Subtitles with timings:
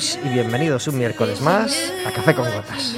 [0.00, 1.74] todos y bienvenidos un miércoles más
[2.06, 2.94] a Café con Gotas.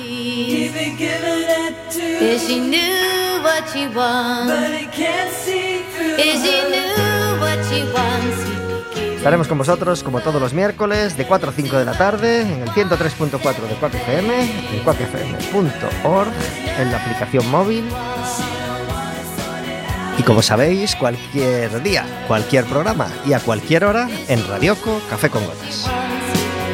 [9.16, 12.62] Estaremos con vosotros como todos los miércoles de 4 a 5 de la tarde en
[12.62, 14.30] el 103.4 de 4FM,
[14.72, 16.32] en cuacfm.org,
[16.78, 17.84] en la aplicación móvil
[20.18, 25.44] y como sabéis, cualquier día, cualquier programa y a cualquier hora en Radioco Café con
[25.44, 25.88] Gotas.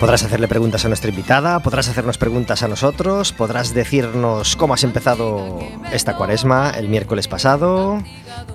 [0.00, 4.84] Podrás hacerle preguntas a nuestra invitada, podrás hacernos preguntas a nosotros, podrás decirnos cómo has
[4.84, 5.58] empezado
[5.90, 8.02] esta cuaresma el miércoles pasado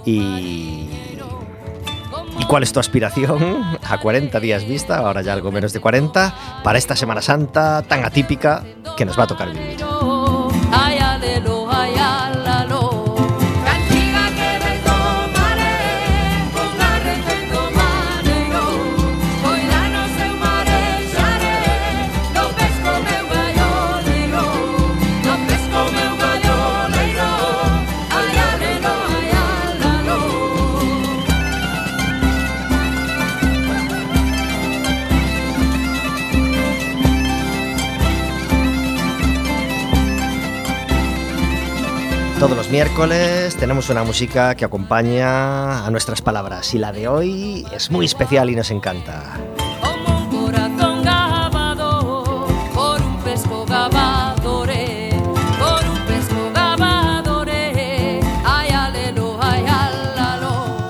[0.05, 0.87] y...
[2.39, 6.61] ¿Y cuál es tu aspiración a 40 días vista, ahora ya algo menos de 40,
[6.63, 8.63] para esta Semana Santa tan atípica
[8.97, 9.90] que nos va a tocar vivir?
[42.41, 47.67] Todos los miércoles tenemos una música que acompaña a nuestras palabras y la de hoy
[47.71, 49.37] es muy especial y nos encanta.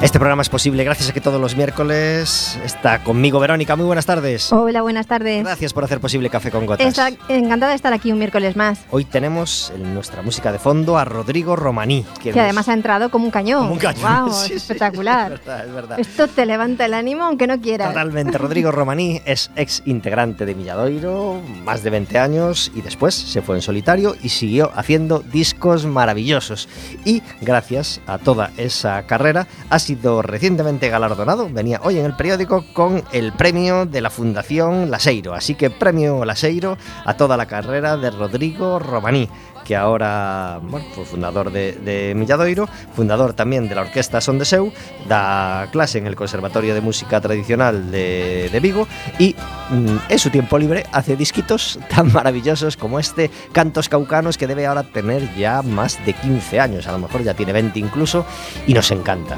[0.02, 3.76] Este programa es posible gracias a que todos los miércoles está conmigo Verónica.
[3.76, 4.52] Muy buenas tardes.
[4.52, 5.44] Hola, buenas tardes.
[5.44, 6.88] Gracias por hacer posible Café con Gotas.
[6.88, 8.80] Está encantada de estar aquí un miércoles más.
[8.90, 12.04] Hoy tenemos en nuestra música de fondo a Rodrigo Romaní.
[12.20, 13.60] Que además ha entrado como un cañón.
[13.60, 14.26] Como un cañón.
[14.26, 15.34] Wow, Sí, sí, espectacular.
[15.34, 16.00] es verdad, es verdad.
[16.00, 17.90] Esto te levanta el ánimo aunque no quieras.
[17.90, 18.40] Totalmente.
[18.40, 23.56] Rodrigo Romaní es ex integrante de Milladoiro, más de 20 años, y después se fue
[23.56, 26.68] en solitario y siguió haciendo discos maravillosos.
[27.06, 29.91] Y gracias a toda esa carrera ha sido
[30.22, 35.34] recientemente galardonado, venía hoy en el periódico, con el premio de la Fundación Laseiro.
[35.34, 39.30] Así que premio Laseiro a toda la carrera de Rodrigo Romaní
[39.72, 40.60] que ahora
[40.94, 44.74] fue fundador de, Milladoiro, fundador también de la Orquesta Son de Seu,
[45.08, 48.86] da clase en el Conservatorio de Música Tradicional de, Vigo
[49.18, 49.34] y
[49.70, 54.68] mm, en su tiempo libre hace disquitos tan maravillosos como este Cantos Caucanos que debe
[54.68, 58.26] ahora tener ya más de 15 años, a lo mejor ya tiene 20 incluso
[58.68, 59.38] y nos encanta.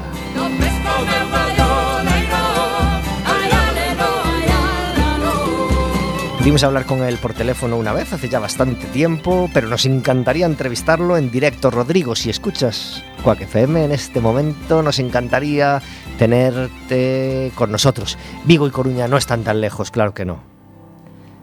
[6.44, 10.44] Pudimos hablar con él por teléfono una vez hace ya bastante tiempo, pero nos encantaría
[10.44, 11.70] entrevistarlo en directo.
[11.70, 15.80] Rodrigo, si escuchas Quack FM en este momento, nos encantaría
[16.18, 18.18] tenerte con nosotros.
[18.44, 20.40] Vigo y Coruña no están tan lejos, claro que no.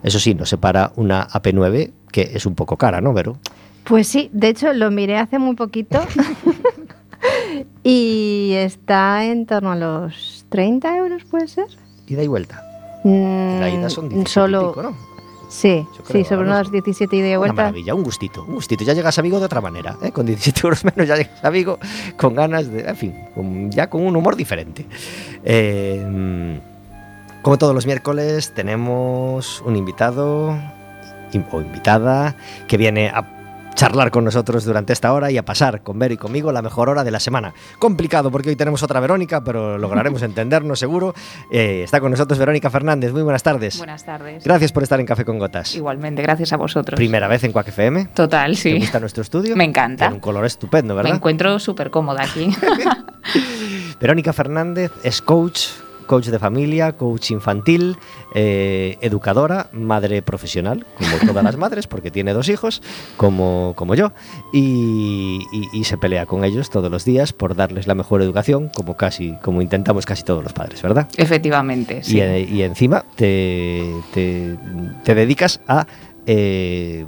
[0.04, 3.40] Eso sí, nos separa una AP9 que es un poco cara, ¿no, Vero?
[3.86, 6.00] Pues sí, de hecho lo miré hace muy poquito
[7.84, 11.66] y está en torno a los 30 euros, ¿puede ser?
[12.06, 12.71] Ida y vuelta.
[13.04, 15.12] Mm, La ida son 17 solo, y pico, ¿no?
[15.50, 17.54] Sí, creo, sí, sobre unos 17 y de Una vuelta.
[17.64, 18.86] maravilla, un gustito, un gustito.
[18.86, 20.12] Ya llegas a Vigo de otra manera, ¿eh?
[20.12, 21.78] con 17 euros menos ya llegas a Vigo
[22.16, 24.86] con ganas de, en fin, con- ya con un humor diferente.
[25.44, 26.60] Eh,
[27.42, 30.56] como todos los miércoles tenemos un invitado
[31.34, 32.36] in- o invitada
[32.68, 33.26] que viene a
[33.82, 36.88] charlar con nosotros durante esta hora y a pasar con Vero y conmigo la mejor
[36.88, 37.56] hora de la semana.
[37.80, 41.16] Complicado porque hoy tenemos otra Verónica, pero lograremos entendernos seguro.
[41.52, 43.12] Eh, está con nosotros Verónica Fernández.
[43.12, 43.80] Muy buenas tardes.
[43.80, 44.44] Buenas tardes.
[44.44, 45.74] Gracias por estar en Café con Gotas.
[45.74, 46.96] Igualmente, gracias a vosotros.
[46.96, 48.06] Primera vez en Quack FM.
[48.14, 48.78] Total, ¿Te sí.
[48.78, 49.56] gusta nuestro estudio?
[49.56, 50.06] Me encanta.
[50.06, 51.16] Tiene un color estupendo, Me ¿verdad?
[51.16, 52.56] encuentro súper cómoda aquí.
[54.00, 55.70] Verónica Fernández es coach,
[56.08, 57.98] coach de familia, coach infantil,
[58.36, 62.82] eh, educadora, madre profesional, como todas las madres, porque tiene dos hijos,
[63.18, 64.12] como, como yo,
[64.54, 68.70] y, y- y se pelea con ellos todos los días por darles la mejor educación,
[68.76, 71.08] como casi, como intentamos casi todos los padres, ¿verdad?
[71.18, 72.20] Efectivamente, sí.
[72.20, 72.22] Y,
[72.58, 74.58] y encima te, te-
[75.04, 75.86] te dedicas a
[76.28, 77.06] eh,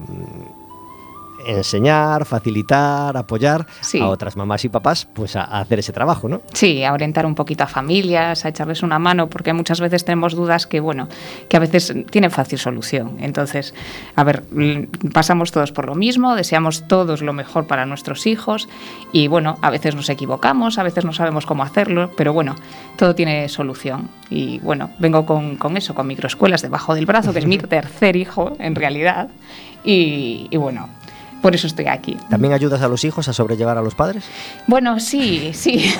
[1.47, 3.99] enseñar, facilitar, apoyar Sí.
[3.99, 6.41] a otras mamás y papás pues a, hacer ese trabajo, ¿no?
[6.53, 10.35] Sí, a orientar un poquito a familias, a echarles una mano, porque muchas veces tenemos
[10.35, 11.07] dudas que, bueno,
[11.49, 13.17] que a veces tienen fácil solución.
[13.19, 13.73] Entonces,
[14.15, 18.67] a ver, mm, pasamos todos por lo mismo, deseamos todos lo mejor para nuestros hijos
[19.11, 22.55] y, bueno, a veces nos equivocamos, a veces no sabemos cómo hacerlo, pero bueno,
[22.97, 24.09] todo tiene solución.
[24.29, 28.15] Y, bueno, vengo con, con eso, con microescuelas debajo del brazo, que es mi tercer
[28.15, 29.27] hijo, en realidad,
[29.83, 30.89] y, y bueno,
[31.43, 32.17] por eso estoy aquí.
[32.29, 34.23] ¿También ayudas a los hijos a sobrellevar a los padres?
[34.65, 35.93] Bueno, sí, sí.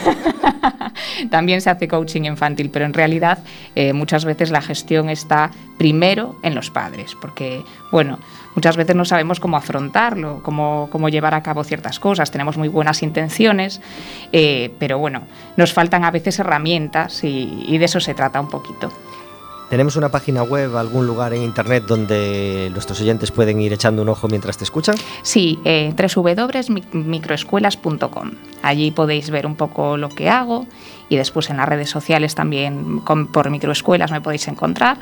[1.30, 3.40] También se hace coaching infantil, pero en realidad
[3.76, 7.62] eh, muchas veces la gestión está primero en los padres, porque,
[7.92, 8.20] bueno,
[8.56, 12.70] muchas veces no sabemos cómo afrontarlo, cómo, cómo llevar a cabo ciertas cosas, tenemos muy
[12.70, 13.82] buenas intenciones,
[14.32, 15.24] eh, pero bueno,
[15.58, 18.94] nos faltan a veces herramientas y, y de eso se trata un poquito.
[19.70, 24.10] ¿Tenemos una página web, algún lugar en internet donde nuestros oyentes pueden ir echando un
[24.10, 24.96] ojo mientras te escuchan?
[25.24, 28.32] Sí, eh, www.microescuelas.com.
[28.62, 30.68] Allí podéis ver un poco lo que hago
[31.10, 35.00] y después en las redes sociales también por microescuelas me podéis encontrar.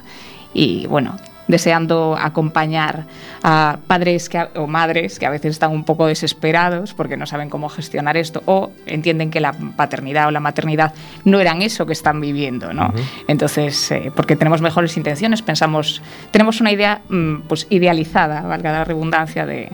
[0.53, 3.05] Y bueno, deseando acompañar
[3.43, 7.49] a padres que o madres que a veces están un poco desesperados porque no saben
[7.49, 10.93] cómo gestionar esto o entienden que la paternidad o la maternidad
[11.25, 12.93] no eran eso que están viviendo, ¿no?
[13.27, 18.83] Entonces, eh, porque tenemos mejores intenciones, pensamos, tenemos una idea mm, pues idealizada, valga la
[18.83, 19.71] redundancia, de,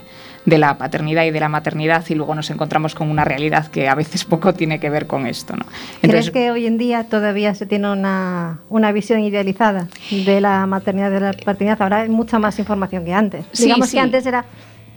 [0.47, 3.89] de la paternidad y de la maternidad y luego nos encontramos con una realidad que
[3.89, 5.65] a veces poco tiene que ver con esto, ¿no?
[6.01, 11.09] ¿Crees que hoy en día todavía se tiene una, una visión idealizada de la maternidad
[11.09, 11.81] y de la paternidad?
[11.81, 13.43] Ahora hay mucha más información que antes.
[13.51, 13.97] Sí, digamos sí.
[13.97, 14.45] que antes era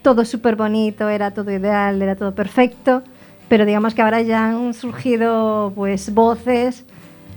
[0.03, 3.03] todo súper bonito, era todo ideal, era todo perfecto,
[3.49, 6.85] pero digamos que ahora ya han surgido pues voces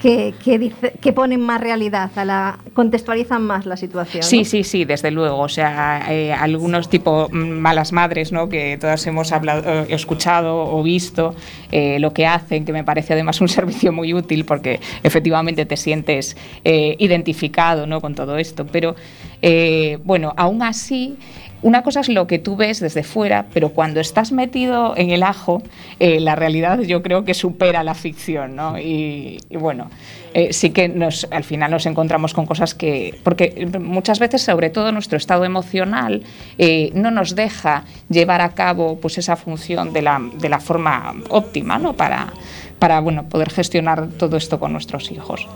[0.03, 4.21] que, que, dice- que ponen más realidad, a la, contextualizan más la situación.
[4.21, 4.43] Sí, ¿no?
[4.45, 5.39] sí, sí, desde luego.
[5.39, 8.49] O sea, eh, algunos tipo mm, malas madres, ¿no?
[8.49, 11.35] Que todas hemos hablado, eh, escuchado o visto
[11.71, 15.77] eh, lo que hacen, que me parece además un servicio muy útil porque efectivamente te
[15.77, 18.01] sientes eh, identificado, ¿no?
[18.01, 18.65] Con todo esto.
[18.69, 18.97] Pero
[19.43, 21.17] eh, bueno, aún así.
[21.61, 25.23] Una cosa es lo que tú ves desde fuera, pero cuando estás metido en el
[25.23, 25.63] ajo,
[25.97, 28.77] eh, la realidad yo creo que supera la ficción, ¿no?
[28.77, 29.89] Y, y bueno,
[30.33, 34.71] eh, sí que nos, al final nos encontramos con cosas que, porque muchas veces, sobre
[34.71, 36.23] todo nuestro estado emocional,
[36.57, 41.15] eh, no nos deja llevar a cabo pues esa función de la, de la forma
[41.29, 41.93] óptima, ¿no?
[41.93, 42.33] Para,
[42.77, 45.47] para bueno, poder gestionar todo esto con nuestros hijos.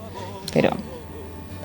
[0.54, 0.70] Pero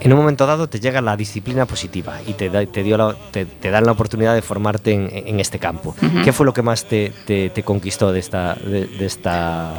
[0.05, 3.15] En un momento dado te llega la disciplina positiva y te, da- te, dio la-
[3.31, 5.95] te, te dan la oportunidad de formarte en, en este campo.
[6.25, 9.73] ¿Qué fue lo que más te, te- te conquistó de esta, de, de esta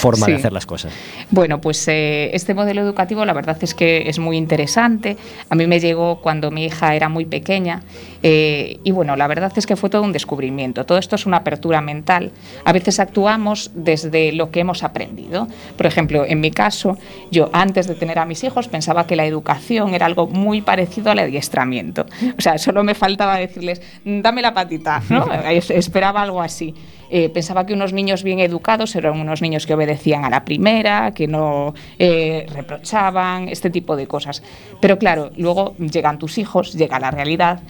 [0.00, 0.92] forma de hacer las cosas?
[1.30, 5.16] Bueno, pues eh, este modelo educativo la verdad es que es muy interesante.
[5.50, 7.82] A mí me llegó cuando mi hija era muy pequeña
[8.22, 10.84] eh, y bueno, la verdad es que fue todo un descubrimiento.
[10.84, 12.32] Todo esto es una apertura mental.
[12.64, 15.48] A veces actuamos desde lo que hemos aprendido.
[15.76, 16.96] Por ejemplo, en mi caso,
[17.30, 21.10] yo antes de tener a mis hijos pensaba que la educación era algo muy parecido
[21.10, 22.06] al adiestramiento.
[22.38, 25.26] O sea, solo me faltaba decirles, dame la patita, ¿no?
[25.50, 26.74] Es- Esperaba algo así.
[27.10, 31.12] Eh, pensaba que unos niños bien educados eran unos niños que obedecían a la primera,
[31.12, 34.42] que no eh, reprochaban, este tipo de cosas.
[34.80, 37.60] Pero claro, luego llegan tus hijos, llega la realidad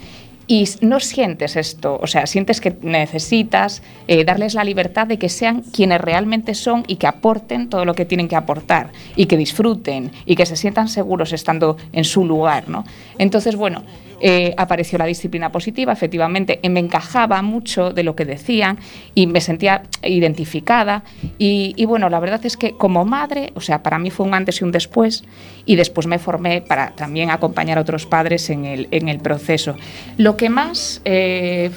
[0.49, 5.29] y no sientes esto, o sea, sientes que necesitas eh, darles la libertad de que
[5.29, 9.37] sean quienes realmente son y que aporten todo lo que tienen que aportar y que
[9.37, 12.85] disfruten y que se sientan seguros estando en su lugar, ¿no?
[13.19, 13.83] Entonces, bueno,
[14.21, 18.79] eh, apareció la disciplina positiva, efectivamente, eh, me encajaba mucho de lo que decían
[19.15, 21.05] y me sentía identificada.
[21.39, 24.61] Y, bueno, la verdad es que como madre, o sea, para mí fue un antes
[24.61, 25.25] y un después,
[25.67, 29.77] y después me formé para también acompañar a otros padres en el, en el proceso.
[30.17, 31.71] Lo que más, eh,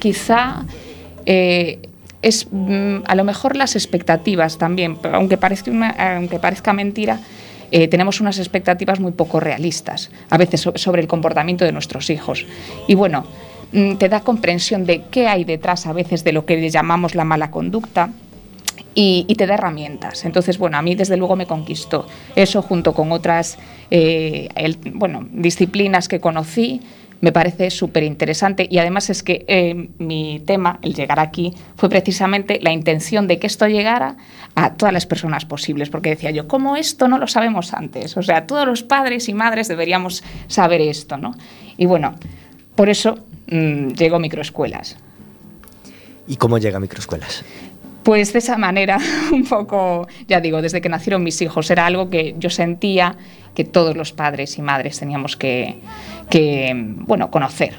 [0.00, 0.64] quizá...
[1.26, 5.70] es mm, a lo mejor las expectativas también, aunque parezca,
[6.16, 7.20] aunque parezca mentira,
[7.76, 12.08] eh, tenemos unas expectativas muy poco realistas, a veces so- sobre el comportamiento de nuestros
[12.08, 12.46] hijos.
[12.86, 13.24] Y bueno,
[13.72, 17.24] mm, te da comprensión de qué hay detrás a veces de lo que llamamos la
[17.24, 18.10] mala conducta,
[18.94, 20.24] y, te da herramientas.
[20.24, 23.58] Entonces, bueno, a mí desde luego me conquistó eso junto con otras
[23.90, 24.48] eh,
[24.92, 26.80] bueno, disciplinas que conocí.
[27.20, 31.88] Me parece súper interesante y además es que eh, mi tema, el llegar aquí, fue
[31.88, 34.16] precisamente la intención de que esto llegara
[34.54, 38.16] a todas las personas posibles, porque decía yo, ¿cómo esto no lo sabemos antes?
[38.16, 41.34] O sea, todos los padres y madres deberíamos saber esto, ¿no?
[41.76, 42.14] Y bueno,
[42.74, 43.18] por eso
[43.50, 44.96] mm, llegó microescuelas.
[46.26, 47.44] ¿Y cómo llega a microescuelas?
[48.04, 48.98] Pues de esa manera,
[49.32, 53.16] un poco, ya digo, desde que nacieron mis hijos, era algo que yo sentía
[53.54, 55.76] que todos los padres y madres teníamos que,
[56.28, 57.74] que, bueno, conocer.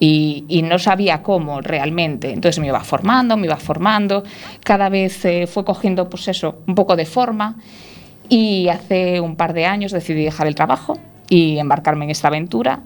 [0.00, 2.30] y, no sabía cómo realmente.
[2.30, 4.24] Entonces me iba formando, me iba formando,
[4.64, 7.56] cada vez eh, fue cogiendo pues eso, un poco de forma
[8.28, 12.80] y hace un par de años decidí dejar el trabajo y embarcarme en esta aventura.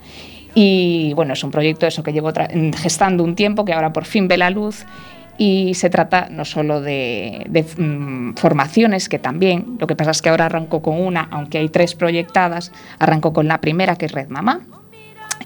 [0.54, 2.30] Y bueno, es un proyecto eso que llevo
[2.76, 4.84] gestando un tiempo, que ahora por fin ve la luz
[5.44, 10.28] y se trata no solo de, mm, formaciones, que también, lo que pasa es que
[10.28, 12.70] ahora arranco con una, aunque hay tres proyectadas,
[13.00, 14.60] arranco con la primera, que es Red Mamá,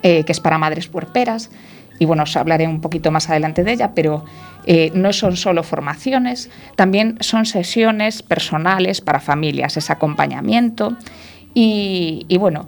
[0.02, 1.50] eh, que es para madres puerperas,
[1.98, 4.26] y bueno, os hablaré un poquito más adelante de ella, pero
[4.66, 10.94] eh, no son solo formaciones, también son sesiones personales para familias, es acompañamiento
[11.54, 12.66] y, y bueno,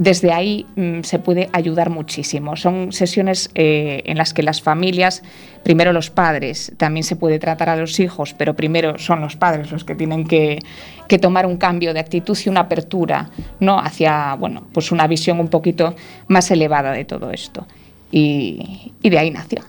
[0.00, 2.56] desde ahí mm, se puede ayudar muchísimo.
[2.56, 5.22] Son sesiones eh, en las que las familias,
[5.62, 9.70] primero los padres, también se puede tratar a los hijos, pero primero son los padres
[9.70, 10.58] los que tienen que,
[11.20, 13.28] tomar un cambio de actitud y una apertura
[13.58, 13.78] ¿no?
[13.78, 15.94] hacia bueno, pues una visión un poquito
[16.28, 17.66] más elevada de todo esto.
[18.10, 19.60] Y, de ahí nació.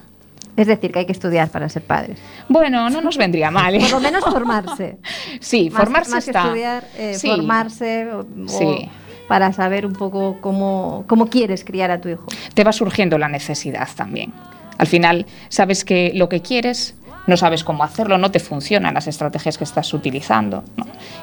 [0.56, 2.20] Es decir, que hay que estudiar para ser padres.
[2.48, 3.76] Bueno, no nos vendría mal.
[3.76, 3.80] ¿eh?
[3.82, 4.98] Por lo menos formarse.
[5.42, 6.44] Sí, formarse más está.
[6.44, 8.08] Que estudiar, eh, formarse.
[8.48, 8.90] sí
[9.32, 12.26] para saber un poco cómo, cómo quieres criar a tu hijo.
[12.54, 14.34] Te va surgiendo la necesidad también.
[14.78, 16.96] Al final sabes que lo que quieres
[17.28, 20.66] no sabes cómo hacerlo, no te funcionan las estrategias que estás utilizando.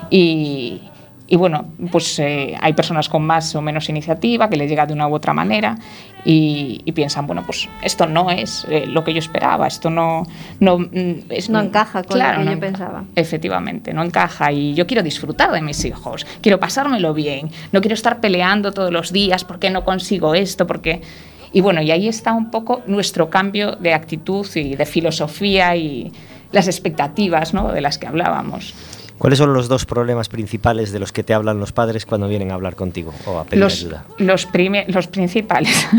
[0.08, 0.80] Y,
[1.30, 4.94] y bueno, pues eh, hay personas con más o menos iniciativa que le llega de
[4.94, 5.76] una u otra manera
[6.24, 10.26] y, piensan, bueno, pues esto no es eh, lo que yo esperaba, esto no...
[10.58, 13.04] No, mm, es, no encaja con lo que yo pensaba.
[13.14, 17.94] Efectivamente, no encaja y yo quiero disfrutar de mis hijos, quiero pasármelo bien, no quiero
[17.94, 21.02] estar peleando todos los días porque no consigo esto, porque...
[21.50, 26.12] Y bueno, y ahí está un poco nuestro cambio de actitud y de filosofía y
[26.52, 27.72] las expectativas ¿no?
[27.72, 28.74] de las que hablábamos.
[29.18, 32.52] ¿Cuáles son los dos problemas principales de los que te hablan los padres cuando vienen
[32.52, 34.04] a hablar contigo o a pedir ayuda?
[34.18, 34.48] Los,
[34.88, 35.88] los principales.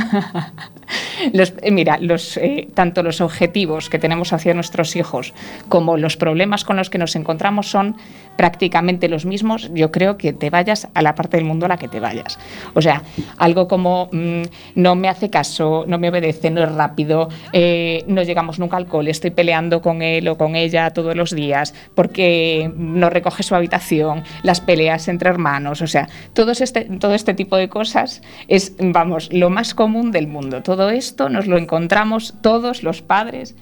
[1.62, 5.34] Eh, mira, los, eh, tanto los objetivos que tenemos hacia nuestros hijos
[5.68, 7.96] como los problemas con los que nos encontramos son
[8.38, 9.70] prácticamente los mismos.
[9.74, 12.40] Yo creo que te vayas a la parte del mundo a la que te vayas.
[12.74, 13.04] O sea,
[13.38, 14.44] algo como mm,
[14.76, 18.88] no me hace caso, no me obedece, no es rápido, eh, no llegamos nunca al
[18.88, 23.56] cole, estoy peleando con él o con ella todos los días porque no recoge su
[23.56, 28.76] habitación, las peleas entre hermanos, o sea, todo este, todo este tipo de cosas es,
[28.80, 30.62] vamos, lo más común del mundo.
[30.64, 33.56] Todo esto nos lo encontramos todos los padres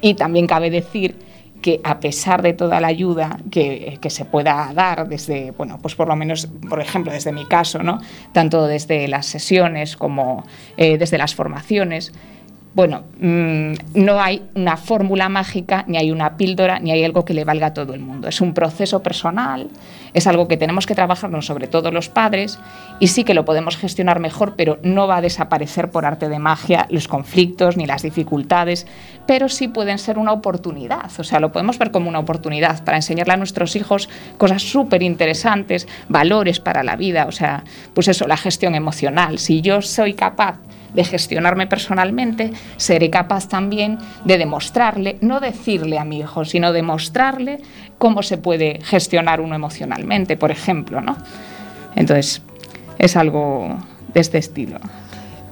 [0.00, 1.16] y también cabe decir
[1.60, 6.08] que a pesar de toda la ayuda que, se pueda dar desde, bueno, pues por
[6.08, 8.00] lo menos, por ejemplo, desde mi caso, ¿no?
[8.32, 10.44] tanto desde las sesiones como
[10.76, 12.12] eh, desde las formaciones,
[12.72, 17.34] bueno, mm, no hay una fórmula mágica, ni hay una píldora, ni hay algo que
[17.34, 18.28] le valga a todo el mundo.
[18.28, 19.68] Es un proceso personal,
[20.14, 22.60] es algo que tenemos que trabajarnos sobre todo los padres
[23.00, 26.38] y sí que lo podemos gestionar mejor, pero no va a desaparecer por arte de
[26.38, 28.86] magia los conflictos ni las dificultades,
[29.26, 32.98] pero sí pueden ser una oportunidad, o sea, lo podemos ver como una oportunidad para
[32.98, 34.08] enseñarle a nuestros hijos
[34.38, 39.38] cosas súper interesantes, valores para la vida, o sea, pues eso, la gestión emocional.
[39.38, 40.58] Si yo soy capaz
[40.94, 47.58] de gestionarme personalmente, seré capaz también de demostrarle, no decirle a mi hijo, sino demostrarle
[47.98, 51.16] cómo se puede gestionar uno emocionalmente, por ejemplo, ¿no?
[51.96, 52.42] Entonces,
[52.98, 53.78] es algo
[54.12, 54.78] de este estilo.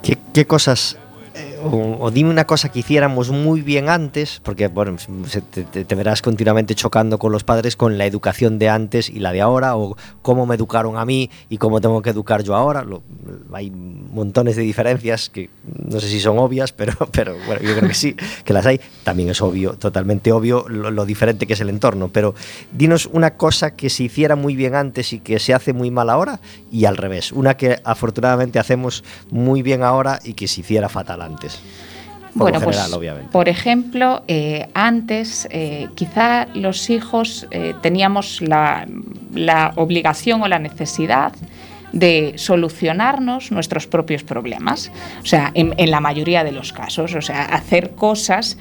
[0.02, 0.97] ¿Qué, qué cosas
[1.62, 4.97] o, dime una cosa que hiciéramos muy bien antes, porque bueno,
[5.50, 9.41] te, verás continuamente chocando con los padres con la educación de antes y la de
[9.41, 12.85] ahora, o cómo me educaron a mí y cómo tengo que educar yo ahora.
[13.53, 15.50] hay montones de diferencias que
[15.85, 16.95] no sé si son obvias, pero,
[17.47, 18.81] bueno, yo creo que sí, que las hay.
[19.05, 22.09] También es obvio, totalmente obvio, lo, diferente que es el entorno.
[22.12, 22.35] Pero
[22.73, 26.11] dinos una cosa que se hiciera muy bien antes y que se hace muy mal
[26.11, 27.33] ahora, y al revés.
[27.33, 31.48] Una que afortunadamente hacemos muy bien ahora y que se hiciera fatal antes
[32.35, 32.78] bueno, pues,
[33.33, 38.87] por ejemplo, eh, antes eh, quizá los hijos eh, teníamos la,
[39.76, 41.33] obligación o la necesidad
[41.93, 47.45] de solucionarnos nuestros propios problemas, o sea, en, la mayoría de los casos, o sea,
[47.45, 48.59] hacer cosas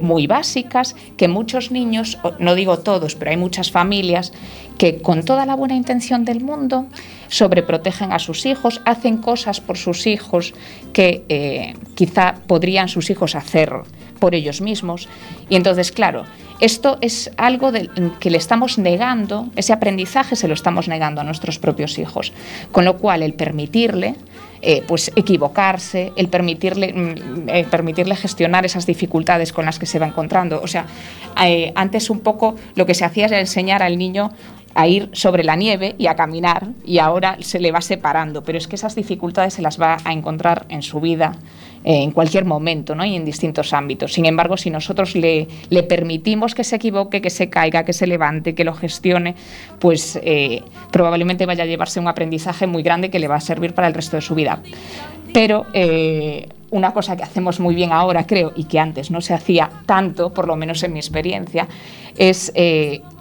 [0.00, 4.32] muy básicas que muchos niños, no digo todos, pero hay muchas familias
[4.78, 6.86] que con toda la buena intención del mundo
[7.30, 10.52] sobreprotegen a sus hijos, hacen cosas por sus hijos
[10.92, 13.72] que eh, quizá podrían sus hijos hacer
[14.18, 15.08] por ellos mismos.
[15.48, 16.24] Y entonces, claro,
[16.60, 17.72] esto es algo
[18.18, 22.32] que le estamos negando, ese aprendizaje se lo estamos negando a nuestros propios hijos.
[22.72, 24.16] Con lo cual, el permitirle
[24.62, 29.98] eh, pues equivocarse, el permitirle, mm, eh, permitirle gestionar esas dificultades con las que se
[29.98, 30.60] va encontrando.
[30.62, 30.84] O sea,
[31.74, 34.32] antes un poco lo que se hacía era enseñar al niño
[34.74, 38.58] a ir sobre la nieve y a caminar y ahora se le va separando, pero
[38.58, 41.32] es que esas dificultades se las va a encontrar en su vida
[41.82, 43.04] eh, en cualquier momento ¿no?
[43.04, 44.12] y en distintos ámbitos.
[44.12, 48.06] Sin embargo, si nosotros le, le, permitimos que se equivoque, que se caiga, que se
[48.06, 49.34] levante, que lo gestione,
[49.78, 53.74] pues eh, probablemente vaya a llevarse un aprendizaje muy grande que le va a servir
[53.74, 54.60] para el resto de su vida.
[55.32, 59.32] Pero eh, una cosa que hacemos muy bien ahora, creo, y que antes no se
[59.32, 61.66] hacía tanto, por lo menos en mi experiencia,
[62.16, 62.52] es,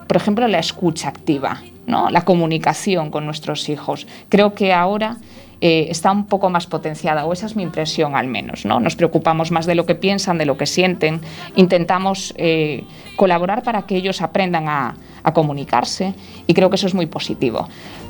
[0.09, 2.09] por ejemplo, la escucha activa, ¿no?
[2.09, 4.07] la comunicación con nuestros hijos.
[4.27, 5.17] Creo que ahora
[5.61, 8.65] eh, está un poco más potenciada, o esa es mi impresión al menos.
[8.65, 8.79] ¿no?
[8.79, 11.21] Nos preocupamos más de lo que piensan, de lo que sienten,
[11.55, 12.85] intentamos eh,
[13.17, 16.15] colaborar para que ellos aprendan a, a comunicarse
[16.47, 17.67] y creo que eso es muy positivo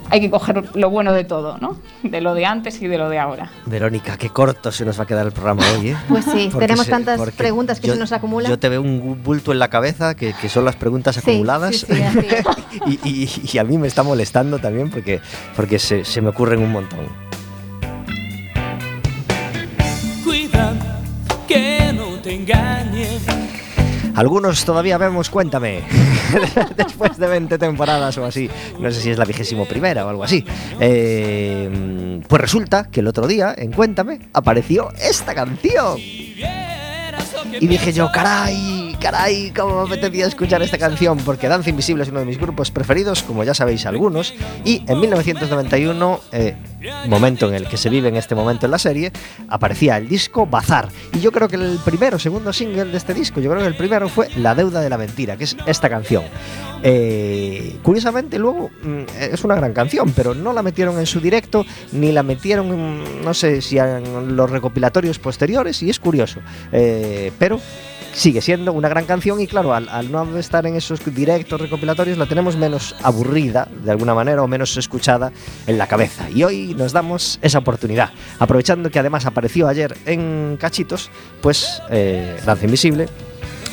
[0.09, 1.77] hay que coger lo bueno de todo, ¿no?
[2.03, 3.51] De lo de antes y de lo de ahora.
[3.65, 5.97] Verónica, qué corto se nos va a quedar el programa hoy, ¿eh?
[6.07, 8.49] Pues sí, porque tenemos se, tantas preguntas que yo, se nos acumulan.
[8.49, 11.77] Yo te veo un bulto en la cabeza que, que son las preguntas sí, acumuladas
[11.77, 11.99] sí, sí,
[13.03, 15.21] y, y, y, a mí me está molestando también porque,
[15.55, 16.99] porque se, se me ocurren un montón.
[20.23, 20.73] Cuida
[21.47, 22.98] que no te engañen.
[24.19, 25.81] Algunos todavía vemos Cuéntame,
[26.75, 28.49] después de 20 temporadas o así.
[28.77, 30.43] No sé si es la vigésimo primera o algo así.
[30.81, 35.97] Eh, pues resulta que el otro día, en Cuéntame, apareció esta canción.
[35.97, 42.09] Y dije yo, caray, caray, cómo me apetecía escuchar esta canción, porque Danza Invisible es
[42.09, 44.33] uno de mis grupos preferidos, como ya sabéis algunos,
[44.65, 46.55] y en 1991, eh,
[47.07, 49.11] momento en el que se vive en este momento en la serie,
[49.47, 50.89] aparecía el disco Bazar.
[51.13, 53.75] Y yo creo que el primero, segundo single de este disco, yo creo que el
[53.75, 56.23] primero fue La deuda de la mentira, que es esta canción.
[56.83, 61.65] Eh, curiosamente, luego mm, es una gran canción, pero no la metieron en su directo,
[61.93, 66.39] ni la metieron, no sé si en los recopilatorios posteriores, y es curioso.
[66.71, 67.59] Eh, pero
[68.13, 72.25] sigue siendo una gran canción y claro, al, no estar en esos directos recopilatorios la
[72.25, 75.31] tenemos menos aburrida de alguna manera o menos escuchada
[75.67, 76.29] en la cabeza.
[76.29, 81.09] Y hoy nos damos esa oportunidad, aprovechando que además apareció ayer en Cachitos,
[81.41, 83.07] pues eh, Danza Invisible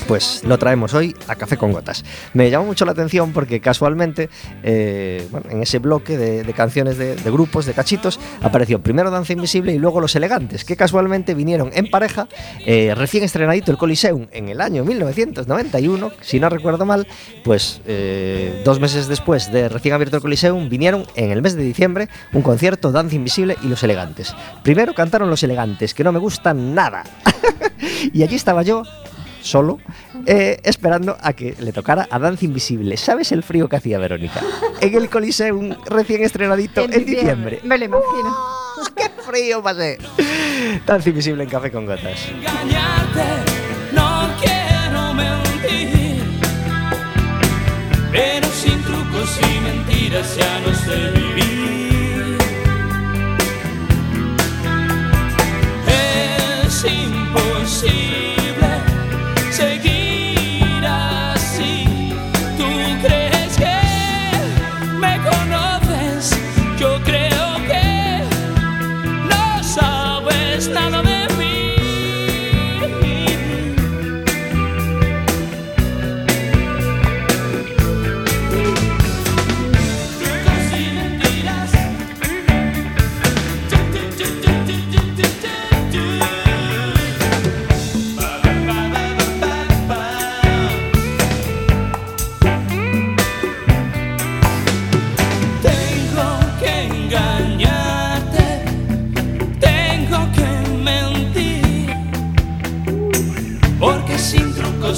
[0.06, 2.04] pues lo traemos hoy a Café con Gotas.
[2.34, 4.30] Me llamó mucho la atención porque casualmente
[4.62, 9.32] eh, bueno, en ese bloque de, canciones de, de, grupos, de cachitos, apareció primero Danza
[9.32, 12.28] Invisible y luego Los Elegantes, que casualmente vinieron en pareja,
[12.64, 17.06] eh, recién estrenadito el Coliseum en el año 1991, si no recuerdo mal,
[17.44, 21.62] pues eh, dos meses después de recién abierto el Coliseum, vinieron en el mes de
[21.62, 24.34] diciembre un concierto Danza Invisible y Los Elegantes.
[24.62, 27.04] Primero cantaron Los Elegantes, que no me gustan nada.
[28.12, 28.82] y allí estaba yo
[29.46, 29.78] solo,
[30.26, 32.96] eh, esperando a que le tocara a Danza Invisible.
[32.96, 34.40] ¿Sabes el frío que hacía Verónica?
[34.80, 37.60] En el Coliseum recién estrenadito en, en diciembre.
[37.64, 38.28] Me lo imagino.
[38.28, 39.98] ¡Oh, ¡Qué frío pasé!
[40.86, 42.28] Danza Invisible en Café con Gotas.
[42.28, 43.24] Engañarte,
[43.92, 46.22] no quiero mentir,
[48.12, 51.25] pero sin trucos y mentiras ya no sé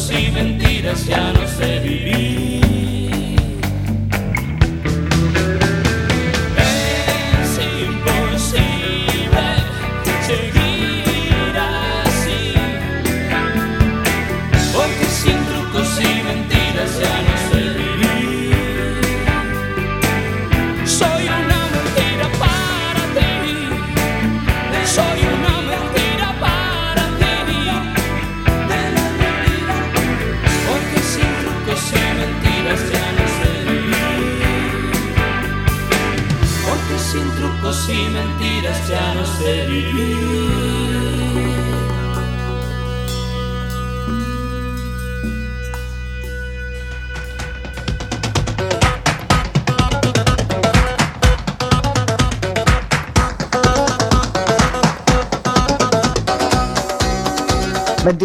[0.07, 2.68] y mentiras ya no sé vivir.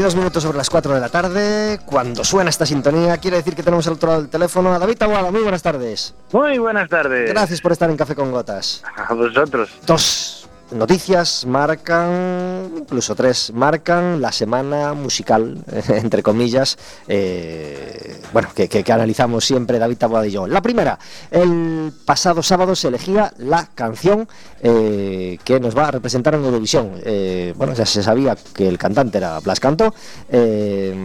[0.04, 1.80] 22 minutos sobre las 4 de la tarde.
[1.86, 4.98] Cuando suena esta sintonía, quiere decir que tenemos al otro lado del teléfono a David
[4.98, 5.32] Taboada.
[5.32, 6.14] Muy buenas tardes.
[6.34, 7.30] Muy buenas tardes.
[7.30, 8.84] Gracias por estar en Café con Gotas.
[8.98, 9.70] A vosotros.
[9.86, 10.43] Dos
[10.74, 15.58] noticias marcan, incluso tres, marcan la semana musical,
[15.90, 20.48] entre comillas, eh, bueno, que, analizamos siempre David Taboada y yo.
[20.48, 21.00] La primera,
[21.32, 24.28] el pasado sábado se elegía la canción
[24.62, 26.94] eh, que nos va a representar en Eurovisión.
[27.04, 29.94] Eh, bueno, ya se sabía que el cantante era Blas Cantó.
[30.30, 30.96] eh,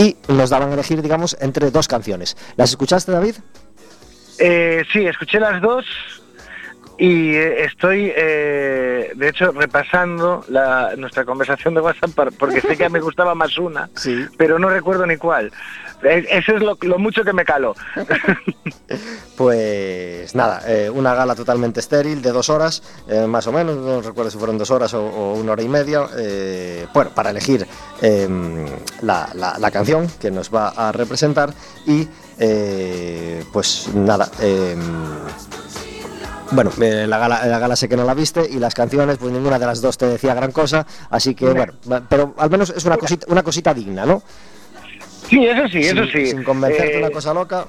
[0.00, 2.34] y nos daban a elegir, digamos, entre dos canciones.
[2.56, 3.34] ¿Las escuchaste, David?
[4.38, 5.84] Eh, sí, escuché las dos
[7.00, 12.88] y eh, estoy, eh, de hecho, repasando la, nuestra conversación de WhatsApp porque sé que
[12.90, 14.26] me gustaba más una, Sí.
[14.36, 15.50] pero no recuerdo ni cuál.
[16.02, 17.74] Eh, Eso es lo, lo mucho que me caló.
[19.36, 24.02] Pues nada, eh, una gala totalmente estéril de dos horas, eh, más o menos, no
[24.02, 27.66] recuerdo si fueron dos horas o, o una hora y media, eh, bueno, para elegir
[28.02, 28.28] eh,
[29.02, 31.54] la, la- la canción que nos va a representar
[31.86, 32.06] y
[32.38, 34.76] eh, pues nada, eh,
[36.52, 39.32] bueno, eh, la, gala, la gala sé que no la viste y las canciones, pues
[39.32, 41.72] ninguna de las dos te decía gran cosa, así que bueno,
[42.08, 44.22] pero al menos es una cosita, una cosita digna, ¿no?
[45.28, 46.26] Sí, eso sí, eso sí.
[46.26, 47.66] Sin convencerte Eh, una cosa loca.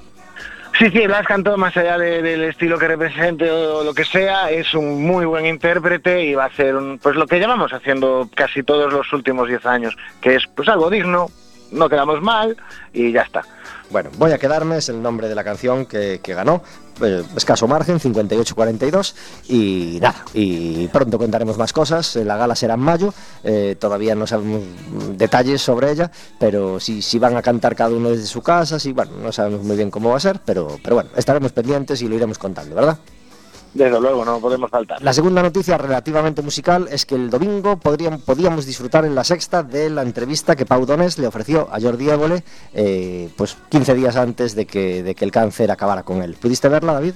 [0.79, 4.49] Sí, sí, Blas cantó más allá de- del estilo que represente o lo que sea,
[4.49, 8.29] es un muy buen intérprete y va a hacer un, pues lo que llevamos haciendo
[8.33, 11.29] casi todos los últimos 10 años, que es pues algo digno,
[11.71, 12.55] no quedamos mal
[12.93, 13.43] y ya está.
[13.89, 16.63] Bueno, voy a quedarme, es el nombre de la canción que, que ganó.
[17.01, 19.13] eh, escaso margen, 58-42.
[19.49, 22.15] Y nada, y pronto contaremos más cosas.
[22.15, 23.13] eh, La gala será en mayo.
[23.43, 24.61] eh, todavía no sabemos
[25.17, 28.93] detalles sobre ella, pero si, si van a cantar cada uno desde su casa, sí,
[28.93, 32.07] bueno, no sabemos muy bien cómo va a ser, pero, pero bueno, estaremos pendientes y
[32.07, 32.97] lo iremos contando, ¿verdad?
[33.73, 35.01] Desde luego, no podemos faltar.
[35.01, 39.63] La segunda noticia relativamente musical es que el domingo podrían, podíamos disfrutar en la sexta
[39.63, 44.17] de la entrevista que Pau Donés le ofreció a Jordi Évole eh, pues 15 días
[44.17, 46.35] antes de que, de que el cáncer acabara con él.
[46.39, 47.15] ¿Pudiste verla, David?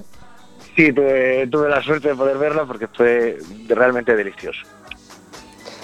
[0.75, 3.37] Sí, tuve, tuve la suerte de poder verla porque fue
[3.67, 4.61] realmente delicioso.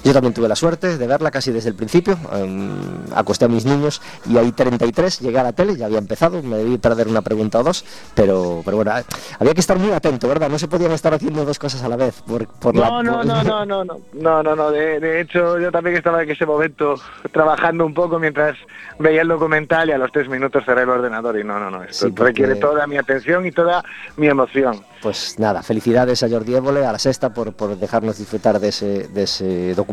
[0.04, 2.18] Yo también tuve la suerte de verla casi desde el principio.
[2.34, 2.72] em,
[3.16, 6.58] acosté a mis niños y ahí 33 llegué a la tele, ya había empezado, me
[6.58, 7.86] debí perder una pregunta o dos,
[8.16, 9.04] pero, pero bueno, eh,
[9.40, 10.50] había que estar muy atento, ¿verdad?
[10.50, 12.22] No se podían estar haciendo dos cosas a la vez.
[12.22, 14.72] Por, por la- No, no, por- no, no, no, no, no, no, no.
[14.72, 16.96] De, de hecho, yo también estaba en ese momento
[17.32, 18.58] trabajando un poco mientras
[19.00, 21.84] veía el documental y a los tres minutos cerré el ordenador y no, no, no.
[21.84, 23.84] Esto Sí, porque- requiere toda mi atención y toda
[24.18, 24.84] mi emoción.
[25.02, 29.08] Pues nada, felicidades a Jordi Évole, a la sexta, por, por dejarnos disfrutar de ese,
[29.08, 29.91] de ese documental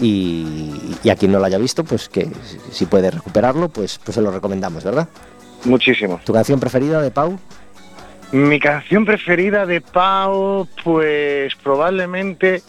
[0.00, 2.28] y, y a quien no lo haya visto, pues que
[2.70, 5.08] si- puede recuperarlo, pues, pues se lo recomendamos, ¿verdad?
[5.64, 6.20] Muchísimo.
[6.24, 7.38] ¿Tu canción preferida de Pau?
[8.32, 12.62] Mi canción preferida de Pau, pues probablemente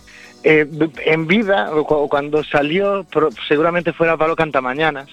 [0.43, 0.67] eh,
[1.05, 3.05] en vida, o cu- cuando salió,
[3.47, 5.07] seguramente fuera Pablo Cantamañanas.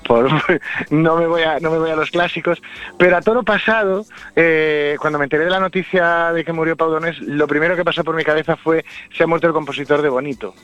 [0.90, 1.58] No, me voy a,
[1.96, 2.62] los clásicos,
[2.98, 4.04] pero a todo pasado,
[4.36, 7.84] eh, cuando me enteré de la noticia de que murió Pau Donés, lo primero que
[7.84, 8.84] pasó por mi cabeza fue
[9.16, 10.54] se ha muerto el compositor de Bonito.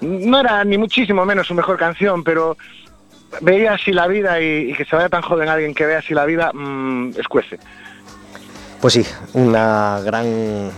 [0.00, 2.56] No era ni muchísimo menos su mejor canción, pero
[3.40, 6.24] veía así la vida y, que se vaya tan joven alguien que vea así la
[6.24, 7.58] vida, mm, escuece.
[8.80, 10.26] Pues sí, una gran,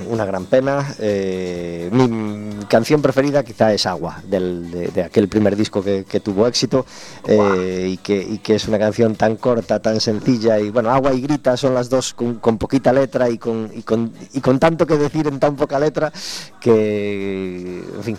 [0.09, 0.95] una gran pena.
[0.99, 6.21] Eh, mi canción preferida quizá es Agua, del- de, de aquel primer disco que, que
[6.21, 6.87] tuvo éxito
[7.27, 10.59] eh, y, que, y que es una canción tan corta, tan sencilla.
[10.59, 13.83] Y bueno, Agua y Grita son las dos con, con poquita letra y con, y,
[13.83, 16.11] con, y con tanto que decir en tan poca letra
[16.61, 18.17] que, en fin,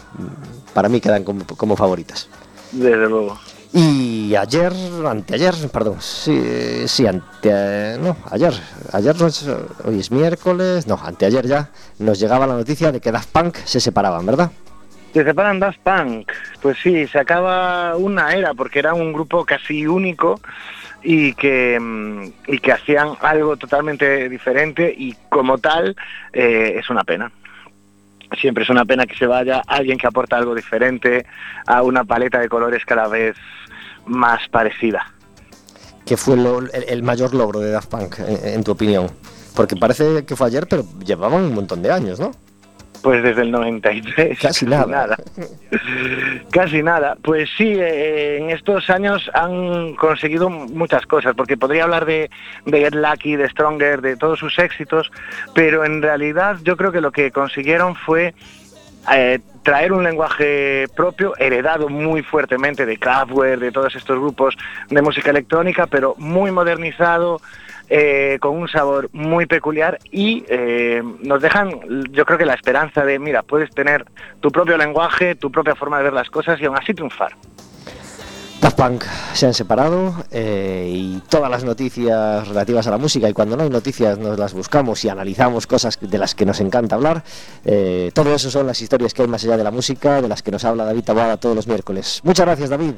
[0.73, 2.27] para mí quedan como, como favoritas.
[2.71, 3.39] Desde luego.
[3.71, 4.73] Y ayer,
[5.05, 8.53] anteayer, perdón, sí, sí, ante, no, ayer,
[8.93, 9.47] ayer no es,
[9.84, 13.79] hoy es miércoles, no, anteayer ya, nos llegaba la noticia de que Daft Punk se
[13.79, 14.51] separaban, ¿verdad?
[15.13, 16.32] Se separan Daft Punk.
[16.62, 20.39] Pues sí, se acaba una era porque era un grupo casi único
[21.01, 25.95] y que, mm, y que hacían algo totalmente diferente y como tal
[26.34, 27.32] eh, es una pena.
[28.39, 31.25] Siempre es una pena que se vaya alguien que aporta algo diferente
[31.65, 33.36] a una paleta de colores cada vez
[34.05, 35.13] más parecida.
[36.05, 39.07] ¿Qué fue lo- el, el mayor logro de Daft Punk, en, en tu opinión?
[39.55, 42.31] Porque parece que fue ayer, pero llevaban un montón de años, ¿no?
[43.01, 44.38] Pues desde el 93.
[44.39, 45.15] Casi nada.
[46.51, 47.15] Casi nada.
[47.21, 52.29] Pues sí, eh, en estos años han conseguido muchas cosas, porque podría hablar de,
[52.65, 55.12] de Get Lucky, de Stronger, de todos sus éxitos,
[55.53, 58.33] pero en realidad yo creo que lo que consiguieron fue
[59.13, 64.55] eh, traer un lenguaje propio, heredado muy fuertemente de Kraftwerk, de todos estos grupos
[64.89, 67.41] de música electrónica, pero muy modernizado,
[67.91, 71.71] eh, con un sabor muy peculiar y eh, nos dejan,
[72.12, 74.05] yo creo que la esperanza de, mira, puedes tener
[74.41, 77.35] tu propio lenguaje, tu propia forma de ver las cosas y aún así triunfar.
[78.62, 83.34] Daft Punk se han separado eh, y todas las noticias relativas a la música y
[83.34, 86.95] cuando no hay noticias nos las buscamos y analizamos cosas de las que nos encanta
[86.95, 87.24] hablar.
[87.63, 90.43] Eh, todo eso son las historias que hay más allá de la música, de las
[90.43, 92.19] que nos habla David Taboada todos los miércoles.
[92.24, 92.95] Muchas gracias David.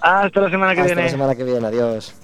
[0.00, 1.02] Hasta la semana que Hasta viene.
[1.04, 1.66] la semana que viene.
[1.66, 2.14] Adiós.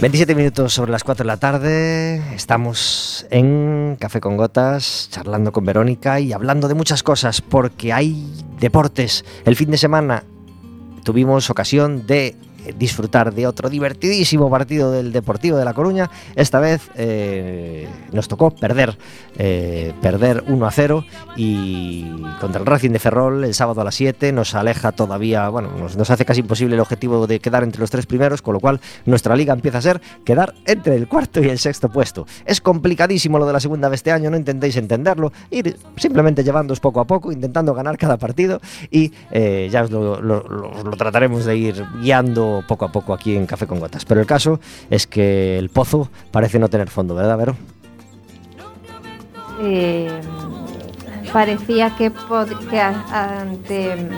[0.00, 2.22] 27 minutos sobre las 4 de la tarde.
[2.34, 8.26] Estamos en Café con Gotas, charlando con Verónica y hablando de muchas cosas, porque hay
[8.60, 9.24] deportes.
[9.44, 10.24] El fin de semana
[11.04, 12.36] tuvimos ocasión de
[12.78, 16.10] disfrutar de otro divertidísimo partido del Deportivo de La Coruña.
[16.36, 18.96] Esta vez eh, nos tocó perder,
[19.36, 21.04] eh, perder 1 a 0
[21.36, 22.04] y
[22.40, 26.10] contra el Racing de Ferrol el sábado a las 7 nos aleja todavía, bueno, nos,
[26.10, 29.34] hace casi imposible el objetivo de quedar entre los tres primeros, con lo cual nuestra
[29.36, 32.26] liga empieza a ser quedar entre el cuarto y el sexto puesto.
[32.44, 36.80] Es complicadísimo lo de la segunda de este año, no intentéis entenderlo, ir simplemente llevándoos
[36.80, 41.56] poco a poco, intentando ganar cada partido y eh, ya os lo- lo trataremos de
[41.56, 44.04] ir guiando poco a poco aquí en Café con Gotas.
[44.04, 47.56] Pero el caso es que el pozo parece no tener fondo, ¿verdad, Vero?
[49.60, 50.20] Eh,
[51.32, 52.12] parecía que,
[52.70, 54.08] que ante,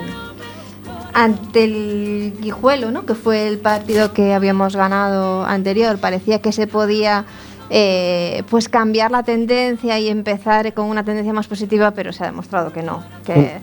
[1.13, 3.05] ante el Guijuelo, ¿no?
[3.05, 7.25] que fue el partido que habíamos ganado anterior, parecía que se podía
[7.69, 12.27] eh, pues cambiar la tendencia y empezar con una tendencia más positiva, pero se ha
[12.27, 13.59] demostrado que no, que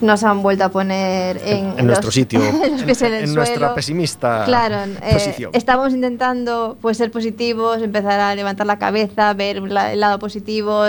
[0.00, 3.34] nos han vuelto a poner en, en nuestro los- sitio, en los pies en el
[3.34, 3.74] nuestra suelo.
[3.74, 5.50] pesimista Claro, eh, posición.
[5.54, 10.82] estábamos intentando pues ser positivos, empezar a levantar la cabeza, ver la- el lado positivo,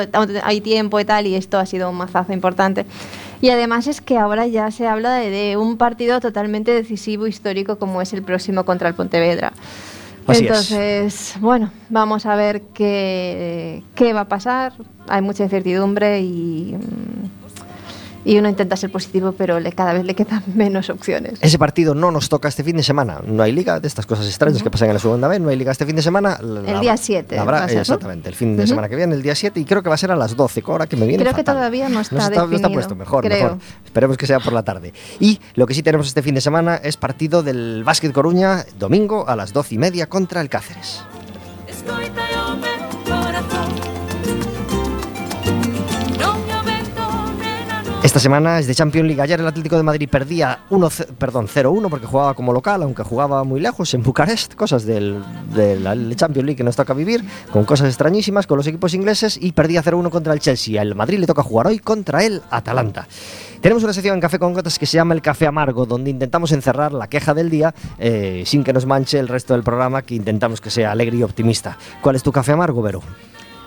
[0.43, 2.86] hay tiempo y tal, y esto ha sido un mazazo importante.
[3.39, 7.78] Y además es que ahora ya se habla de, de un partido totalmente decisivo, histórico,
[7.78, 9.54] como es el próximo contra el Pontevedra.
[10.26, 10.50] Así es.
[10.50, 14.74] Entonces, bueno, vamos a ver qué, qué va a pasar.
[15.08, 17.47] Hay mucha incertidumbre y, mm,
[18.28, 21.40] y uno intenta ser positivo, pero le, cada vez le quedan menos opciones.
[21.42, 23.22] Ese partido no nos toca este fin de semana.
[23.26, 25.40] No hay liga de estas cosas extrañas que pasan en la segunda vez.
[25.40, 26.38] No hay liga este fin de semana.
[26.42, 27.82] La- El día 7 la habrá- va a ser, ¿no?
[27.82, 29.98] exactamente, el fin de semana que viene, el día 7, y creo que va a
[29.98, 31.24] ser a las 12, ahora que me viene.
[31.24, 33.44] Creo que todavía no está no está, no está definido, puesto, mejor, creo.
[33.44, 33.58] mejor.
[33.86, 34.94] Esperemos que sea por la tarde.
[35.20, 39.28] Y lo que sí tenemos este fin de semana es partido del Básquet Coruña, domingo
[39.28, 41.02] a las 12 y media contra el Cáceres.
[48.08, 49.22] Esta semana es de Champions League.
[49.22, 53.04] Ayer el Atlético de Madrid perdía 1, ce- perdón, 0-1 porque jugaba como local, aunque
[53.04, 54.56] jugaba muy lejos en Bucarest.
[54.56, 55.22] Cosas del,
[55.54, 59.38] de la Champions League que nos toca vivir, con cosas extrañísimas con los equipos ingleses
[59.41, 60.80] y perdía 0-1 contra el Chelsea.
[60.82, 63.10] Al Madrid le toca jugar hoy contra el Atalanta.
[63.60, 66.54] Tenemos una sección en Café con Gotas que se llama El Café Amargo, donde intentamos
[66.54, 70.15] encerrar la queja del día eh, sin que nos manche el resto del programa, que
[70.15, 71.78] intentamos que sea alegre y optimista.
[72.02, 73.02] ¿Cuál es tu café amargo, Vero?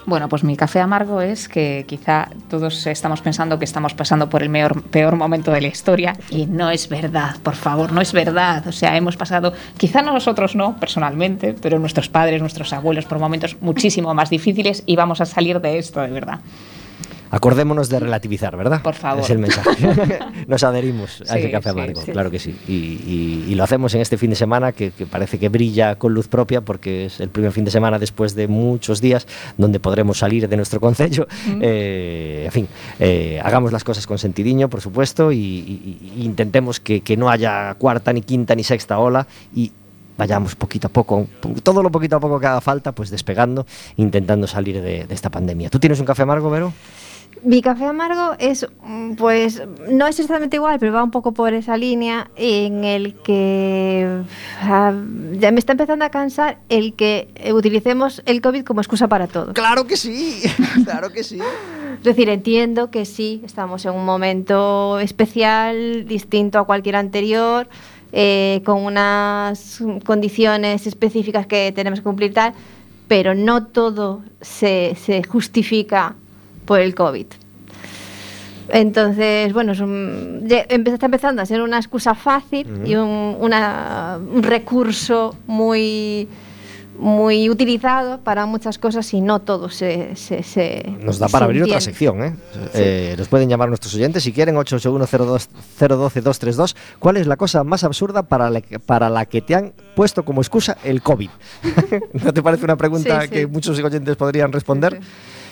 [0.07, 4.43] Bueno, pues mi café amargo es que quizá todos estamos pensando que estamos pasando por
[4.43, 4.51] el
[4.91, 8.67] peor, momento de la historia y no es verdad, por favor, no es verdad.
[8.67, 13.57] O sea, hemos pasado, quizá nosotros no personalmente, pero nuestros padres, nuestros abuelos por momentos
[13.61, 16.41] muchísimo más difíciles y vamos a salir de esto de verdad.
[17.31, 18.83] Acordémonos de relativizar, ¿verdad?
[18.83, 19.23] Por favor.
[19.23, 19.89] Es el mensaje.
[20.49, 22.11] Nos adherimos a Sí, ese café amargo, sí.
[22.13, 22.57] claro que sí.
[22.67, 25.95] Y, y- y lo hacemos en este fin de semana que, que parece que brilla
[25.97, 29.27] con luz propia porque es el primer fin de semana después de muchos días
[29.59, 31.27] donde podremos salir de nuestro concello.
[31.61, 36.81] Eh, en fin, eh, hagamos las cosas con sentidiño, por supuesto, y, y- y intentemos
[36.81, 39.71] que, que no haya cuarta, ni quinta, ni sexta ola y
[40.19, 41.27] vayamos poquito a poco,
[41.63, 43.67] todo lo poquito a poco que haga falta, pues despegando,
[43.97, 45.71] intentando salir de, de esta pandemia.
[45.71, 46.73] ¿Tú tienes un café amargo, Vero?
[47.43, 51.55] Mi café amargo es, mm, pues, no es exactamente igual, pero va un poco por
[51.55, 54.23] esa línea en el que
[54.61, 54.93] ah,
[55.33, 59.55] ya me está empezando a cansar el que utilicemos el COVID como excusa para todo.
[59.55, 60.43] Claro que sí,
[60.85, 61.39] claro que sí.
[61.99, 67.69] Es decir, entiendo que sí, estamos en un momento especial, distinto a cualquier anterior,
[68.13, 72.55] eh, con unas condiciones específicas que tenemos que cumplir tal,
[73.09, 76.17] pero no todo se, se justifica
[76.71, 77.27] por el COVID.
[78.69, 83.37] Entonces, bueno, es un- ya empe- está empezando a ser una excusa fácil y un,
[83.41, 86.29] una- un recurso muy,
[86.97, 90.15] muy utilizado para muchas cosas y no todo se...
[90.15, 92.37] se- se- Nos da para abrir otra sección, ¿eh?
[92.75, 96.77] Eh, Nos pueden llamar nuestros oyentes si quieren, 881-012-232.
[97.01, 100.25] ¿Cuál es la cosa más absurda para la, que- para la que te han puesto
[100.25, 101.31] como excusa el COVID?
[102.25, 103.33] ¿No te parece una pregunta Sí, sí.
[103.35, 105.01] que muchos oyentes podrían responder?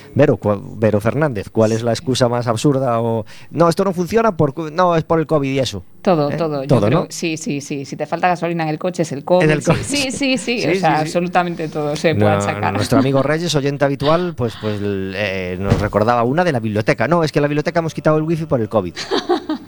[0.08, 0.18] Sí, sí.
[0.18, 0.38] Vero,
[0.76, 3.00] Vero Fernández, ¿cuál es la excusa más absurda?
[3.00, 5.82] O no, esto no funciona por no es por el COVID y eso.
[6.02, 6.36] Todo, ¿Eh?
[6.36, 6.62] todo.
[6.62, 7.06] Yo Todo, creo- ¿no?
[7.10, 7.84] Sí, sí, sí.
[7.84, 9.48] Si te falta gasolina en el coche es el COVID.
[9.50, 9.82] El sí, COVID.
[9.82, 10.60] Sí, sí, sí.
[10.60, 11.02] Sí, o sí, sea, sí.
[11.02, 12.72] absolutamente todo se No, puede sacar.
[12.72, 17.08] nuestro amigo Reyes, oyente habitual, pues, pues eh, nos recordaba una de la biblioteca.
[17.08, 18.94] No, es que en la biblioteca hemos quitado el wifi por el COVID.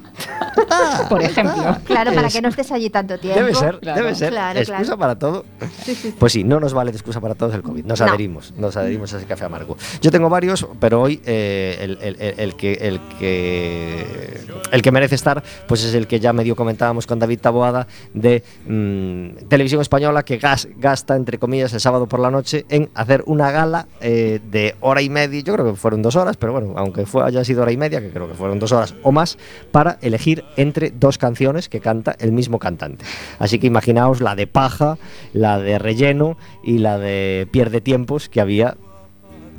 [1.08, 1.76] Por ejemplo.
[1.84, 3.38] Claro, para Es- que no estés allí tanto tiempo.
[3.40, 4.00] Debe ser, Claro.
[4.02, 4.30] debe ser.
[4.30, 4.98] Claro, excusa claro.
[4.98, 5.44] para todo.
[5.60, 6.14] Sí, sí, sí.
[6.18, 7.84] Pues sí, no nos vale de excusa para todos el COVID.
[7.84, 8.06] Nos No.
[8.06, 9.76] adherimos, nos adherimos a ese café amargo.
[10.00, 14.40] Yo tengo varios, pero hoy eh, el, el- el- el que, el, que,
[14.72, 18.42] el que merece estar, pues es el que ya medio comentábamos con David Taboada de
[18.66, 23.22] mm, Televisión Española que gas- gasta, entre comillas, el sábado por la noche en hacer
[23.26, 25.40] una gala eh, de hora y media.
[25.42, 28.00] Yo creo que fueron dos horas, pero bueno, aunque fue, haya sido hora y media,
[28.00, 29.38] que creo que fueron dos horas o más,
[29.72, 33.04] para elegir entre dos canciones que canta el mismo cantante.
[33.38, 34.96] Así que imaginaos la de paja,
[35.33, 38.76] la de relleno y la de pierde tiempos que había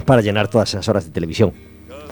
[0.06, 1.52] para llenar todas esas horas de televisión.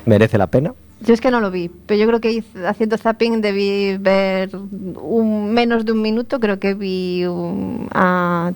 [0.06, 0.74] ¿Merece la pena?
[1.02, 5.54] Yo es que no lo vi, pero yo creo que haciendo zapping debí ver un,
[5.54, 8.52] menos de un minuto, creo que vi un- a-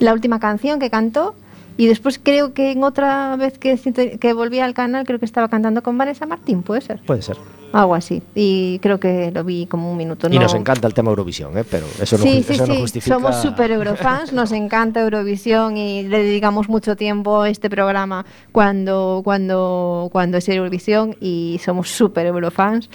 [0.00, 1.34] la última canción que cantó
[1.78, 3.78] y después creo que en otra vez que,
[4.20, 7.36] que volví al canal creo que estaba cantando con Vanessa Martín, puede ser, Puede ser.
[7.72, 10.28] Algo así, y creo que lo vi como un minuto.
[10.30, 11.64] Y no- nos encanta el tema Eurovisión, ¿eh?
[11.68, 12.80] pero eso no, sí, ju- sí, eso no sí.
[12.80, 13.14] justifica...
[13.16, 19.22] Somos super Eurofans, nos encanta Eurovisión y le dedicamos mucho tiempo a este programa cuando,
[19.24, 22.88] cuando, cuando es Eurovisión y somos super Eurofans.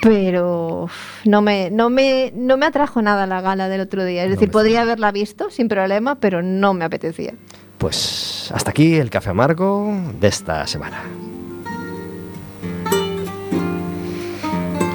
[0.00, 0.88] Pero
[1.24, 4.22] no me, no, me, no me atrajo nada la gala del otro día.
[4.22, 7.34] Es No decir, podría haberla visto sin problema, pero no me apetecía.
[7.78, 11.02] Pues hasta aquí el café amargo de esta semana.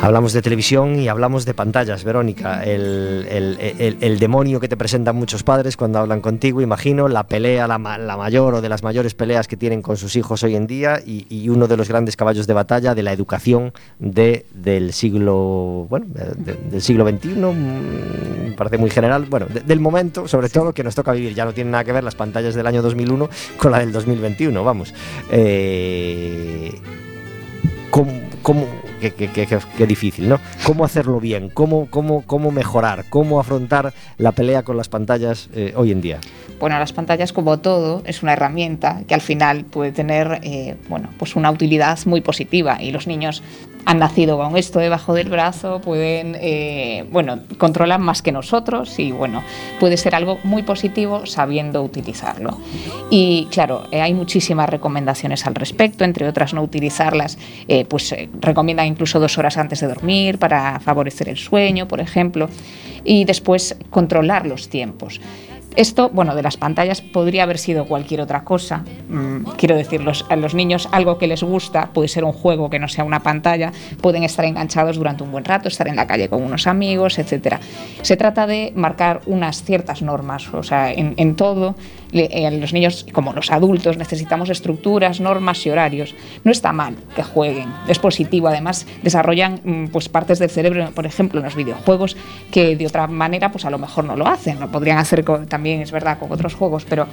[0.03, 2.61] Hablamos de televisión y hablamos de pantallas, Verónica.
[2.65, 7.23] El, el- el- el demonio que te presentan muchos padres cuando hablan contigo, imagino, la
[7.25, 10.57] pelea, la, la mayor o de las mayores peleas que tienen con sus hijos hoy
[10.57, 14.45] en día y, y uno de los grandes caballos de batalla de la educación de,
[14.53, 19.79] del siglo bueno, de- del siglo XXI, mm, me parece muy general, bueno, de- del
[19.79, 21.33] momento, sobre todo, que nos toca vivir.
[21.33, 24.65] Ya no tiene nada que ver las pantallas del año 2001 con la del 2021,
[24.65, 24.93] vamos.
[25.31, 26.73] Eh,
[27.89, 28.11] ¿Cómo,
[28.41, 28.67] cómo-
[29.11, 30.39] qué difícil, ¿no?
[30.65, 31.49] ¿Cómo hacerlo bien?
[31.49, 33.05] ¿Cómo, cómo, cómo mejorar?
[33.09, 36.19] ¿Cómo afrontar la pelea con las pantallas eh, hoy en día?
[36.59, 41.09] Bueno, las pantallas, como todo, es una herramienta que al final puede tener eh, bueno,
[41.17, 43.43] pues una utilidad muy positiva y los niños
[43.85, 49.11] han nacido con esto debajo del brazo, pueden, eh, bueno, controlan más que nosotros y
[49.11, 49.43] bueno,
[49.79, 52.57] puede ser algo muy positivo sabiendo utilizarlo.
[53.09, 58.29] Y claro, eh, hay muchísimas recomendaciones al respecto, entre otras no utilizarlas, eh, pues eh,
[58.39, 62.49] recomiendan incluso dos horas antes de dormir para favorecer el sueño, por ejemplo,
[63.03, 65.19] y después controlar los tiempos.
[65.75, 68.83] Esto, bueno, de las pantallas podría haber sido cualquier otra cosa.
[69.09, 72.69] Mm, quiero decir, los- a los niños algo que les gusta puede ser un juego
[72.69, 73.71] que no sea una pantalla,
[74.01, 77.57] pueden estar enganchados durante un buen rato, estar en la calle con unos amigos, etc.
[78.01, 81.75] Se trata de marcar unas ciertas normas, o sea, en todo,
[82.13, 86.15] eh, los niños como los adultos necesitamos estructuras, normas y horarios.
[86.43, 91.05] No está mal que jueguen, es positivo, además desarrollan mm, pues partes del cerebro, por
[91.05, 92.15] ejemplo, en los videojuegos
[92.51, 95.81] que de otra manera pues a lo mejor no lo hacen, lo podrían hacer también
[95.81, 97.07] es verdad con otros juegos, pero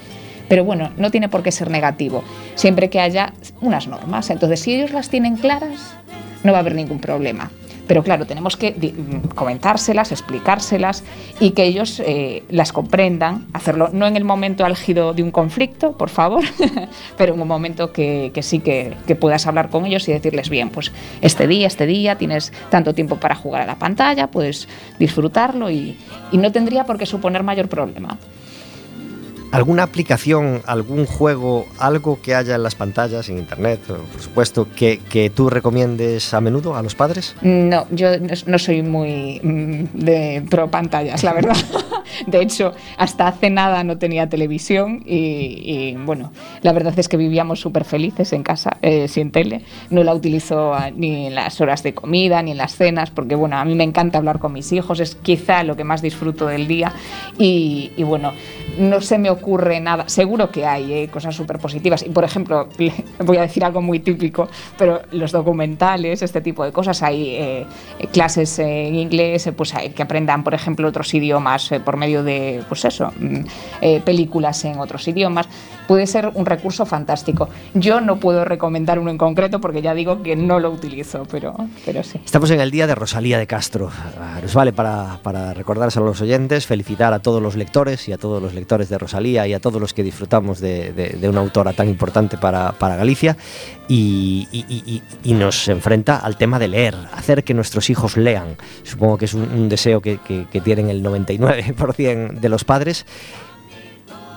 [0.48, 2.24] pero bueno, no tiene por qué ser negativo,
[2.56, 4.30] siempre que haya unas normas.
[4.30, 5.94] Entonces, si ellos las tienen claras,
[6.42, 7.52] no va a haber ningún problema.
[7.90, 8.94] Pero claro, tenemos que
[9.34, 11.02] comentárselas, explicárselas
[11.40, 15.96] y que ellos eh, las comprendan, hacerlo no en el momento álgido de un conflicto,
[15.96, 16.44] por favor,
[17.18, 20.92] pero en un momento que, sí que, puedas hablar con ellos y decirles, bien, pues
[21.20, 24.68] este día, este día tienes tanto tiempo para jugar a la pantalla, puedes
[25.00, 25.96] disfrutarlo y
[26.30, 28.18] no tendría por qué suponer mayor problema.
[29.52, 35.00] ¿Alguna aplicación, algún juego, algo que haya en las pantallas, en internet, por supuesto, que,
[35.08, 37.34] que tú recomiendes a menudo a los padres?
[37.42, 38.10] No, yo
[38.46, 41.56] no, soy muy mm, de pro pantallas, la verdad.
[42.26, 47.16] De hecho, hasta hace nada no tenía televisión y, y, bueno, la verdad es que
[47.16, 49.62] vivíamos súper felices en casa, eh, sin tele.
[49.90, 53.56] No la utilizo ni en las horas de comida ni en las cenas, porque bueno,
[53.56, 56.66] a mí me encanta hablar con mis hijos, es quizá lo que más disfruto del
[56.66, 56.92] día
[57.38, 58.32] y, y bueno,
[58.78, 59.39] no se me ocurre
[59.80, 60.08] nada.
[60.08, 62.04] Seguro que hay eh, cosas súper positivas.
[62.06, 62.68] Y por ejemplo,
[63.24, 67.66] voy a decir algo muy típico, pero los documentales, este tipo de cosas, hay eh,
[68.12, 72.84] clases en inglés, eh, pues que aprendan, por ejemplo, otros idiomas por medio de, pues
[72.84, 75.48] eso, mm, películas en otros idiomas.
[75.90, 77.48] Puede ser un recurso fantástico.
[77.74, 81.52] Yo no puedo recomendar uno en concreto porque ya digo que no lo utilizo, pero,
[81.84, 82.20] pero sí.
[82.24, 83.90] Estamos en el día de Rosalía de Castro.
[84.40, 88.18] Nos vale para, para recordárselo a los oyentes, felicitar a todos los lectores y a
[88.18, 91.40] todos los lectores de Rosalía y a todos los que disfrutamos de, de- de una
[91.40, 93.36] autora tan importante para, para Galicia
[93.88, 98.54] y, y- nos enfrenta al tema de leer, hacer que nuestros hijos lean.
[98.84, 103.06] Supongo que es un, un deseo que, que- que tienen el 99% de los padres.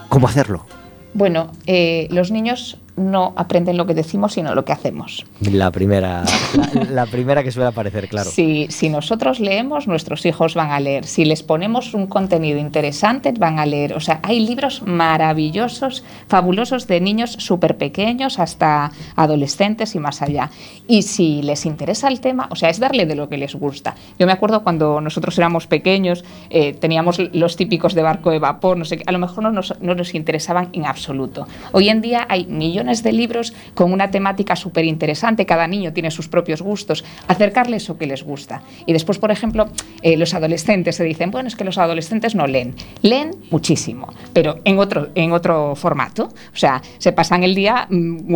[0.10, 0.66] ¿Cómo hacerlo?
[1.14, 5.25] Bueno, eh, los niños no aprenden lo que decimos, sino lo que hacemos.
[5.41, 6.23] La primera,
[6.55, 8.29] la, la primera que suele aparecer, claro.
[8.29, 11.05] Si, si nosotros leemos, nuestros hijos van a leer.
[11.05, 13.93] Si les ponemos un contenido interesante, van a leer.
[13.93, 20.51] O sea, hay libros maravillosos, fabulosos de niños súper pequeños hasta adolescentes y más allá.
[20.87, 23.95] Y si les interesa el tema, o sea, es darle de lo que les gusta.
[24.19, 28.77] Yo me acuerdo cuando nosotros éramos pequeños, eh, teníamos los típicos de barco de vapor,
[28.77, 31.47] no sé qué, a lo mejor no nos, no nos interesaban en absoluto.
[31.71, 36.11] Hoy en día hay millones de libros con una temática súper interesante, cada niño tiene
[36.11, 38.61] sus propios gustos, acercarles eso que les gusta.
[38.86, 39.69] Y después, por ejemplo,
[40.01, 42.75] eh, los adolescentes se dicen, bueno, es que los adolescentes no leen.
[43.01, 46.25] Leen muchísimo, pero en otro, en otro formato.
[46.25, 48.36] O sea, se pasan el día mm,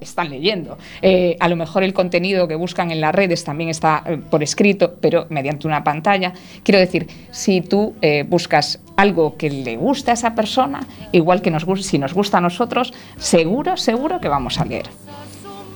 [0.00, 0.78] están leyendo.
[1.00, 4.42] Eh, a lo mejor el contenido que buscan en las redes también está eh, por
[4.42, 6.32] escrito, pero mediante una pantalla.
[6.62, 7.94] Quiero decir, si tú
[8.28, 10.80] buscas algo que le gusta a esa persona,
[11.10, 14.88] igual que nos, si nos gusta a nosotros, seguro, seguro que vamos a leer.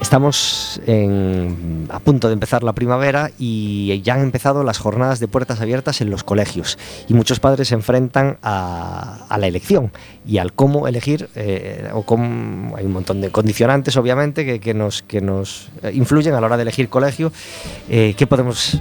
[0.00, 0.80] Estamos
[1.90, 6.00] a punto de empezar la primavera y ya han empezado las jornadas de puertas abiertas
[6.00, 6.78] en los colegios
[7.08, 9.90] y muchos padres se enfrentan a, la elección
[10.26, 15.02] y al cómo elegir eh, o cómo, hay un montón de condicionantes obviamente que, nos,
[15.02, 17.32] que nos eh, influyen a la hora de elegir colegio.
[17.88, 18.80] Eh, ¿Qué podemos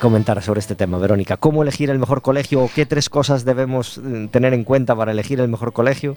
[0.00, 1.36] comentar sobre este tema, Verónica?
[1.36, 4.00] ¿Cómo elegir el mejor colegio o qué tres cosas debemos
[4.30, 6.16] tener en cuenta para elegir el mejor colegio?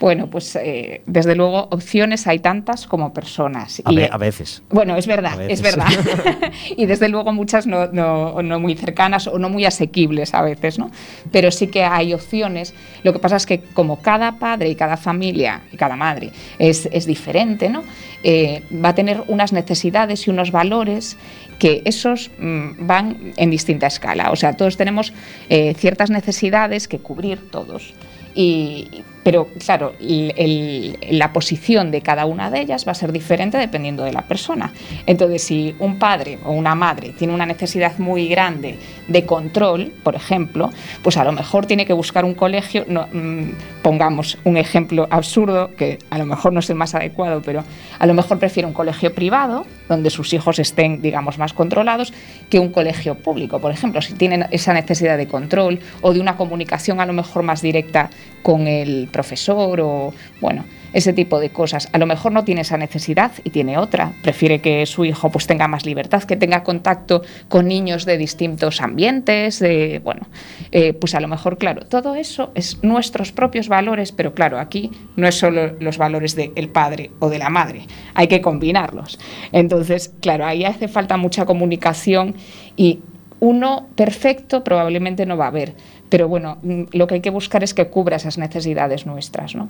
[0.00, 0.58] Bueno, pues
[1.06, 3.82] desde luego opciones hay tantas como personas.
[3.88, 4.62] A, Y, ve- a veces.
[4.70, 5.86] Bueno, es verdad, es verdad.
[6.76, 10.78] y desde luego muchas no, no- no muy cercanas o no muy asequibles a veces,
[10.78, 10.90] ¿no?
[11.32, 12.74] Pero sí que hay opciones.
[13.02, 16.88] Lo que pasa es que como cada padre y cada familia y cada madre es,
[16.92, 17.82] es diferente, ¿no?
[18.22, 21.16] Eh, va a tener unas necesidades y unos valores
[21.58, 24.30] que esos mm, van en distinta escala.
[24.30, 25.12] O sea, todos tenemos
[25.48, 27.94] eh, ciertas necesidades que cubrir todos.
[28.40, 34.04] Y, pero claro, la posición de cada una de ellas va a ser diferente dependiendo
[34.04, 34.72] de la persona.
[35.06, 38.78] Entonces, si un padre o una madre tiene una necesidad muy grande
[39.08, 40.70] de control, por ejemplo,
[41.02, 43.50] pues a lo mejor tiene que buscar un colegio, no, mm,
[43.82, 47.64] pongamos un ejemplo absurdo, que a lo mejor no es el más adecuado, pero
[47.98, 52.12] a lo mejor prefiere un colegio privado, donde sus hijos estén, digamos, más controlados,
[52.48, 56.36] que un colegio público, por ejemplo, si tienen esa necesidad de control o de una
[56.36, 58.10] comunicación a lo mejor más directa
[58.42, 61.88] con el profesor o, bueno, ese tipo de cosas.
[61.92, 64.12] A lo mejor no tiene esa necesidad y tiene otra.
[64.22, 68.80] Prefiere que su hijo pues tenga más libertad, que tenga contacto con niños de distintos
[68.80, 70.28] ambientes, de, bueno,
[70.72, 74.90] eh, pues a lo mejor, claro, todo eso es nuestros propios valores, pero claro, aquí
[75.16, 79.18] no es solo los valores del padre o de la madre, hay que combinarlos.
[79.52, 82.34] Entonces, claro, ahí hace falta mucha comunicación
[82.76, 83.00] y
[83.40, 85.74] uno perfecto probablemente no va a haber,
[86.08, 89.68] pero bueno, mm, lo que hay que buscar es que cubra esas necesidades nuestras, ¿no?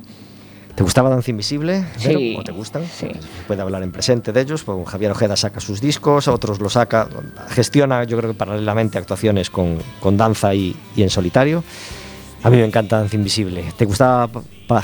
[0.74, 1.84] ¿Te gustaba Danza Invisible?
[2.04, 2.18] Vero?
[2.20, 2.84] Sí, ¿O te gustan?
[2.84, 3.08] sí.
[3.08, 4.62] Se puede hablar en presente de ellos.
[4.62, 7.08] Pues Javier Ojeda saca sus discos, otros los saca,
[7.48, 11.64] gestiona, yo creo que paralelamente actuaciones con, con danza y, y en solitario.
[12.44, 13.64] A mí me encanta Danza Invisible.
[13.76, 14.28] ¿Te gustaba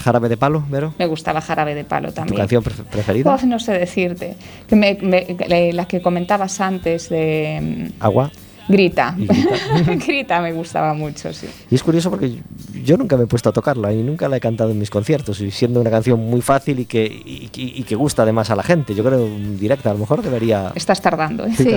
[0.02, 0.92] Jarabe de Palo, Vero?
[0.98, 2.38] Me gustaba Jarabe de Palo ¿Tu también.
[2.38, 3.32] canción pref- preferida?
[3.32, 4.34] Oh, no sé decirte.
[4.66, 8.32] Que me- me- que- la que comentabas antes de mm, Agua.
[8.69, 9.15] Grita.
[9.17, 9.95] Grita.
[10.07, 11.47] Grita me gustaba mucho, sí.
[11.71, 12.39] Y es curioso porque
[12.85, 15.41] yo nunca me he puesto a tocarla y nunca la he cantado en mis conciertos,
[15.41, 18.57] y siendo una canción muy fácil y que, y, y- y que gusta además a
[18.57, 18.95] la gente.
[18.95, 20.73] Yo creo directa, a lo mejor debería...
[20.75, 21.53] Estás tardando, ¿eh?
[21.57, 21.71] Sí,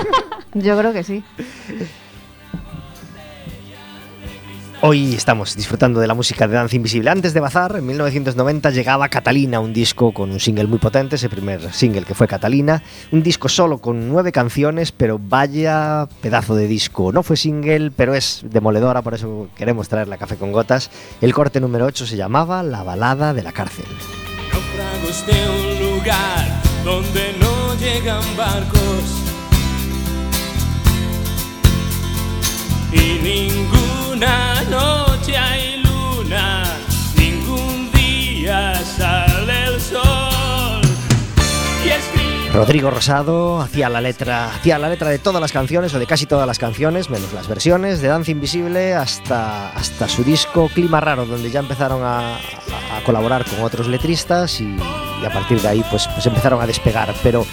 [0.54, 1.22] yo creo que sí.
[4.82, 7.08] Hoy estamos disfrutando de la música de Danza Invisible.
[7.08, 11.30] Antes de Bazar, en 1990 llegaba Catalina, un disco con un single muy potente, ese
[11.30, 12.82] primer single que fue Catalina.
[13.10, 17.10] Un disco solo con nueve canciones, pero vaya pedazo de disco.
[17.10, 20.90] No fue single, pero es demoledora, por eso queremos traerla a Café con Gotas.
[21.22, 23.86] El corte número 8 se llamaba La balada de la cárcel.
[32.96, 36.64] Y ninguna noche hay luna,
[37.16, 40.66] ningún día sale el sol
[42.56, 46.46] Rodrigo Rosado hacía la letra, la letra de todas las canciones o de casi todas
[46.46, 51.50] las canciones, menos las versiones, de Danza Invisible hasta, hasta su disco Clima Raro, donde
[51.50, 52.38] ya empezaron a,
[53.04, 57.14] colaborar con otros letristas y, y a partir de ahí pues, pues empezaron a despegar.
[57.22, 57.44] Pero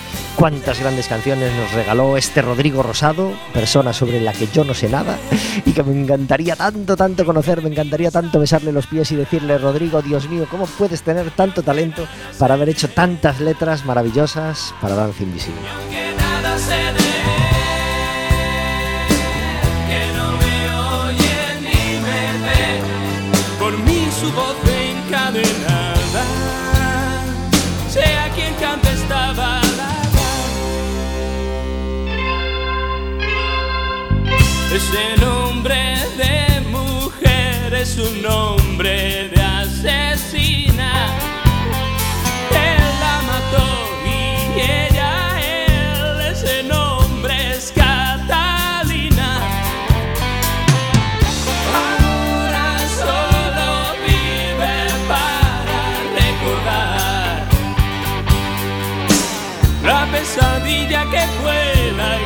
[0.44, 4.90] cuántas grandes canciones nos regaló este Rodrigo Rosado, persona sobre la que yo no sé
[4.90, 5.18] nada
[5.66, 9.58] y que me encantaría tanto, tanto conocer, me encantaría tanto besarle los pies y decirle,
[9.58, 12.06] Rodrigo, Dios mío, ¿cómo puedes tener tanto talento
[12.38, 15.62] para haber hecho tantas letras maravillosas para Danza Invisible?
[23.60, 23.74] Por
[24.20, 24.58] su voz
[34.74, 35.76] Ese nombre
[36.18, 40.92] de mujer es un nombre de asesina.
[42.50, 43.68] Él la mató
[44.04, 49.30] y ella él, ese nombre es Catalina.
[51.78, 54.76] Ahora solo vive
[55.08, 55.82] para
[56.18, 57.48] recordar
[59.86, 62.23] la pesadilla que fue la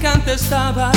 [0.00, 0.92] canta esta.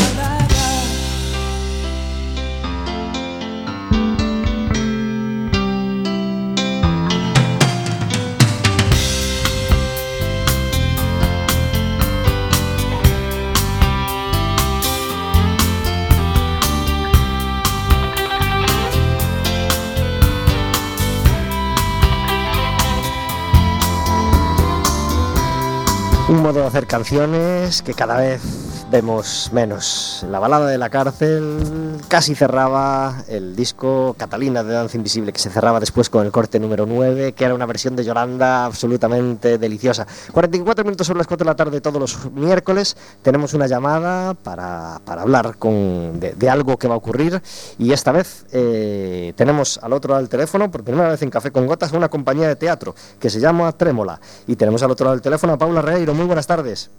[26.30, 30.24] Un modo de hacer canciones que cada vez vemos menos.
[30.30, 35.50] La balada de la cárcel casi cerraba el disco Catalina de Danza Invisible, que se
[35.50, 40.06] cerraba después con el corte número 9, que era una versión de Yolanda absolutamente deliciosa.
[40.32, 42.96] 44 minutos sobre las 4 de la tarde todos los miércoles.
[43.24, 47.41] Tenemos una llamada para, para hablar con, de, de algo que va a ocurrir
[47.80, 51.50] y esta vez eh, tenemos al otro lado del teléfono, por primera vez en Café
[51.50, 54.22] con Gotas, una compañía de teatro que se llama Trémola.
[54.46, 56.14] Y tenemos al otro lado del teléfono a Paula Reiro.
[56.14, 56.91] Muy buenas tardes.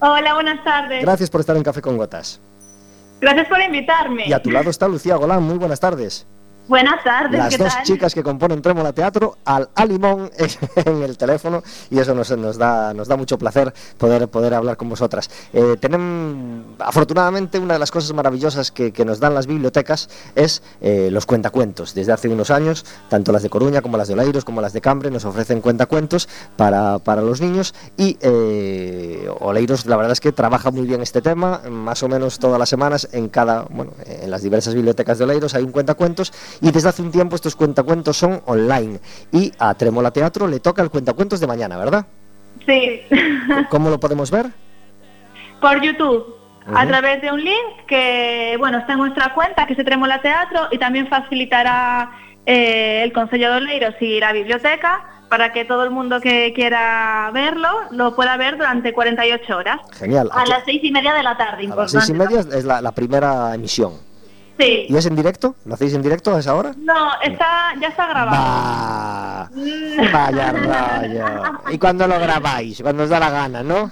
[0.00, 1.02] Hola, buenas tardes.
[1.02, 2.40] Gracias por estar en Café con Gotas.
[3.20, 4.26] Gracias por invitarme.
[4.26, 5.42] Y a tu lado está Lucía Golán.
[5.42, 6.26] Muy buenas tardes.
[6.68, 7.82] Buenas tardes, Las ¿qué dos tal?
[7.82, 10.30] chicas que componen Trémola Teatro al Alimón
[10.76, 14.76] en el teléfono y eso nos, nos, da, nos da mucho placer poder, poder hablar
[14.76, 15.28] con vosotras.
[15.52, 20.62] Eh, tenemos, afortunadamente, una de las cosas maravillosas que, que nos dan las bibliotecas es
[20.80, 21.92] eh, los cuentacuentos.
[21.92, 24.80] Desde hace unos años, tanto las de Coruña como las de Oleiros como las de
[24.80, 30.30] Cambre nos ofrecen cuentacuentos para, para los niños y eh, Oleiros la verdad es que
[30.30, 34.30] trabaja muy bien este tema, más o menos todas las semanas en cada, bueno, en
[34.30, 38.16] las diversas bibliotecas de Oleiros hay un cuentacuentos y desde hace un tiempo estos cuentacuentos
[38.16, 39.00] son online
[39.32, 42.06] y a Tremola Teatro le toca el cuentacuentos de mañana, ¿verdad?
[42.66, 43.00] Sí,
[43.70, 44.46] ¿Cómo lo podemos ver?
[45.60, 46.36] por YouTube.
[46.74, 50.68] A través de un link que, bueno, está en nuestra cuenta, que se Tremola Teatro,
[50.70, 52.10] y también facilitará
[52.46, 57.30] eh, el Consejo de Oleiros y la biblioteca para que todo el mundo que quiera
[57.32, 59.80] verlo lo pueda ver durante 48 horas.
[59.92, 60.30] Genial.
[60.32, 62.06] A las seis y media de la tarde, a las importante.
[62.06, 63.92] seis y media es la, la primera emisión.
[64.60, 64.86] Sí.
[64.88, 65.54] ¿Y es en directo?
[65.64, 66.72] ¿Lo hacéis en directo a esa hora?
[66.76, 68.36] No, está, ya está grabado.
[68.36, 69.50] Va.
[69.54, 70.12] Mm.
[70.12, 71.58] Vaya rollo.
[71.70, 72.82] ¿Y cuándo lo grabáis?
[72.82, 73.90] Cuando os da la gana, ¿no?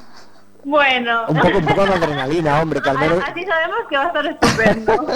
[0.65, 1.23] Bueno.
[1.29, 3.23] Un poco, un poco de adrenalina, hombre, que al menos...
[3.27, 5.07] Así sabemos que va a estar estupendo.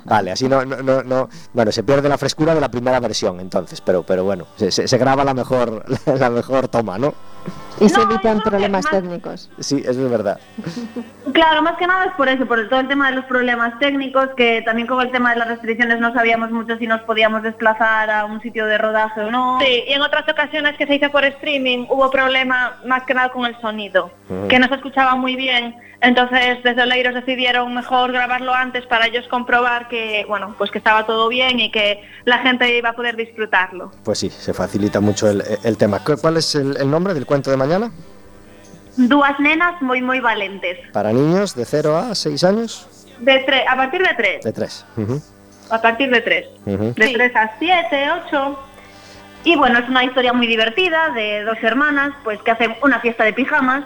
[0.04, 3.40] Vale, así no, no, no, no- Bueno, se pierde la frescura de la primera versión,
[3.40, 5.84] entonces, pero, pero bueno, se, se- se graba la mejor,
[6.18, 7.14] la mejor toma, ¿no?
[7.82, 9.50] Y se No, evitan problemas más- técnicos.
[9.58, 10.38] Sí, eso es verdad.
[11.32, 14.28] Claro, más que nada es por eso, por todo el tema de los problemas técnicos,
[14.36, 18.10] que también con el tema de las restricciones no sabíamos mucho si nos podíamos desplazar
[18.10, 19.58] a un sitio de rodaje o no.
[19.60, 23.30] Sí, y en otras ocasiones que se hizo por streaming hubo problema más que nada
[23.30, 24.10] con el sonido,
[24.48, 25.74] que no se escuchaba muy bien.
[26.00, 31.06] Entonces desde Oleiros decidieron mejor grabarlo antes para ellos comprobar que, bueno, pues que estaba
[31.06, 33.92] todo bien y que la gente iba a poder disfrutarlo.
[34.04, 36.00] Pues sí, se facilita mucho el, el tema.
[36.00, 37.71] ¿Cu- ¿Cuál es el, el nombre del cuento de mañana?
[38.96, 40.78] Dos nenas muy muy valentes.
[40.92, 42.88] Para niños de 0 a 6 años.
[43.20, 44.44] De tre- a partir de tres.
[44.44, 44.84] De 3.
[45.70, 46.46] A partir de tres.
[46.66, 46.92] Ujú.
[46.96, 48.58] De 3 a 7, 8.
[49.44, 53.24] Y bueno, es una historia muy divertida de dos hermanas pues que hacen una fiesta
[53.24, 53.84] de pijamas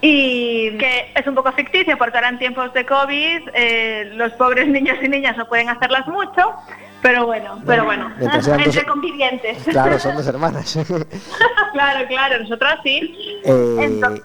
[0.00, 4.68] y que es un poco ficticia porque ahora en tiempos de COVID eh, los pobres
[4.76, 6.54] niños y niñas no pueden hacerlas mucho,
[7.02, 9.58] pero bueno, pero bueno, mientras sean dos- entre convivientes.
[9.64, 10.78] Claro, son dos hermanas.
[11.72, 13.14] claro, claro, nosotras sí.
[13.44, 14.24] Eh, Entonces-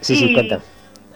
[0.00, 0.58] sí, sí, y- cuenta.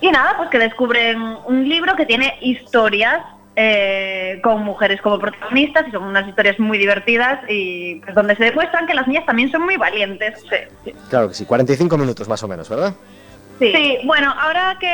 [0.01, 3.25] Y nada, pues que descubren un libro que tiene historias
[3.59, 8.45] eh, con mujeres como protagonistas y son unas historias muy divertidas y pues, donde se
[8.45, 10.41] demuestran que las niñas también son muy valientes.
[10.43, 10.95] Sí, sí.
[11.09, 12.93] Claro que sí, 45 minutos más o menos, ¿verdad?
[13.59, 14.87] Sí, bueno, ahora que,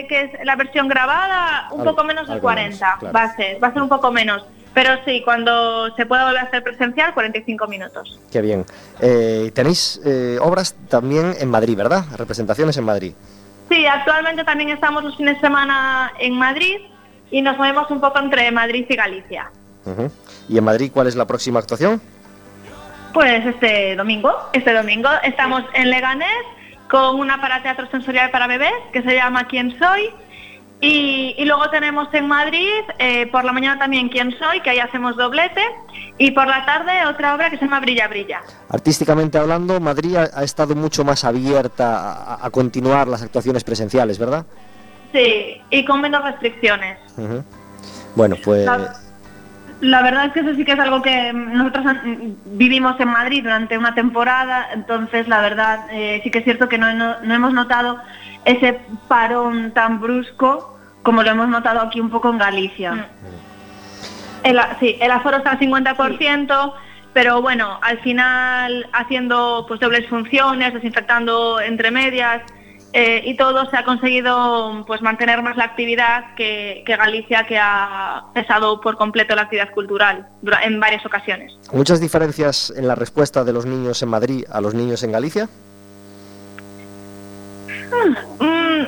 [0.00, 3.14] eh, que es la versión grabada, un Algo- poco menos de algo 40, menos, claro.
[3.14, 4.46] va a ser, va a ser un poco menos.
[4.74, 8.18] Pero sí, cuando se pueda volver a hacer presencial, 45 minutos.
[8.30, 8.64] Qué bien.
[9.00, 12.04] Eh, tenéis eh, obras también en Madrid, ¿verdad?
[12.16, 13.12] Representaciones en Madrid.
[13.68, 16.78] Sí, actualmente también estamos los fines de semana en Madrid
[17.30, 19.50] y nos movemos un poco entre Madrid y Galicia.
[20.48, 22.00] ¿Y en Madrid cuál es la próxima actuación?
[23.12, 26.44] Pues este domingo, este domingo estamos en Leganés
[26.90, 30.10] con una para teatro sensorial para bebés que se llama ¿Quién soy?
[30.80, 32.70] Y, y luego tenemos en Madrid
[33.00, 34.60] eh, por la mañana también ¿Quién soy?
[34.60, 35.60] que ahí hacemos doblete
[36.18, 38.40] y por la tarde otra obra que se llama Brilla Brilla.
[38.70, 44.18] Artísticamente hablando, Madrid ha, ha estado mucho más abierta a, a continuar las actuaciones presenciales,
[44.20, 44.46] ¿verdad?
[45.12, 46.98] Sí, y con menos restricciones.
[48.14, 48.94] Bueno, pues La,
[49.80, 51.86] la verdad es que eso sí que es algo que nosotros
[52.46, 56.78] vivimos en Madrid durante una temporada, entonces la verdad eh, sí que es cierto que
[56.78, 57.98] no, no- no hemos notado
[58.44, 63.08] ese parón tan brusco como lo hemos notado aquí un poco en Galicia.
[64.42, 66.72] El, a- sí, el aforo está al 50%,
[67.12, 72.42] pero bueno, al final haciendo pues dobles funciones, desinfectando entre medias
[72.92, 77.58] eh, y todo se ha conseguido pues mantener más la actividad que, que Galicia que
[77.58, 80.28] ha cesado por completo la actividad cultural
[80.62, 81.52] en varias ocasiones.
[81.72, 85.48] muchas diferencias en la respuesta de los niños en Madrid a los niños en Galicia.
[88.40, 88.82] Mm,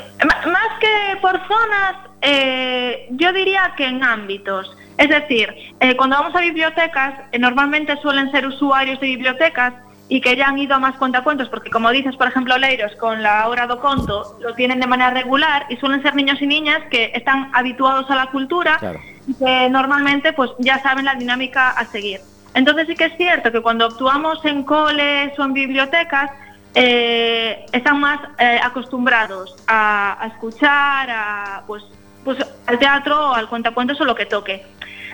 [0.50, 4.76] más que por zonas, eh, yo diría que en ámbitos.
[4.98, 9.72] Es decir, eh, cuando vamos a bibliotecas, eh, normalmente suelen ser usuarios de bibliotecas
[10.08, 13.22] y que ya han ido a más cuentacuentos, porque como dices, por ejemplo, Leiros con
[13.22, 16.80] la hora do conto lo tienen de manera regular y suelen ser niños y niñas
[16.90, 18.98] que están habituados a la cultura Claro.
[19.26, 22.20] y que normalmente pues ya saben la dinámica a seguir.
[22.54, 26.32] Entonces sí que es cierto que cuando actuamos en coles o en bibliotecas
[26.74, 31.82] eh, están más eh, acostumbrados a, escuchar, a, pues,
[32.24, 34.64] pues al teatro o al cuentacuentos o lo que toque.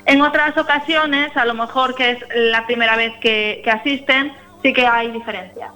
[0.04, 4.32] En otras ocasiones, a lo mejor que es la primera vez que, asisten,
[4.62, 5.72] sí que hay diferencia.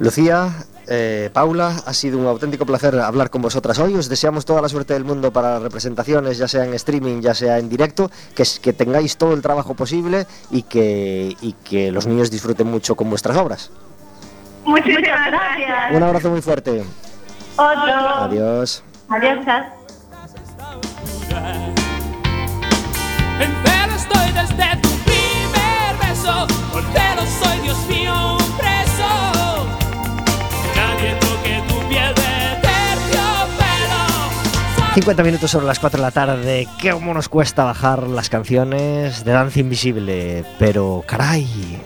[0.00, 0.48] Lucía,
[0.88, 3.94] eh, Paula, ha sido un auténtico placer hablar con vosotras hoy.
[3.94, 7.34] Os deseamos toda la suerte del mundo para las representaciones, ya sea en streaming, ya
[7.34, 12.06] sea en directo, que, que tengáis todo el trabajo posible y que, y que los
[12.06, 13.70] niños disfruten mucho con vuestras obras.
[14.68, 15.92] Muchísimas gracias.
[15.92, 16.84] Un abrazo muy fuerte.
[17.56, 18.24] Otro.
[18.24, 18.84] Adiós.
[19.08, 19.38] Adiós.
[23.40, 26.46] En celo estoy desde tu primer beso.
[26.70, 29.08] Soltero soy, Dios mío, un preso.
[30.76, 34.00] Nadie toque tu piel de terciopelo.
[34.94, 36.68] 50 minutos sobre las 4 de la tarde.
[36.78, 40.44] ¿Qué cómo nos cuesta bajar las canciones de Danza Invisible?
[40.58, 41.80] Pero caray.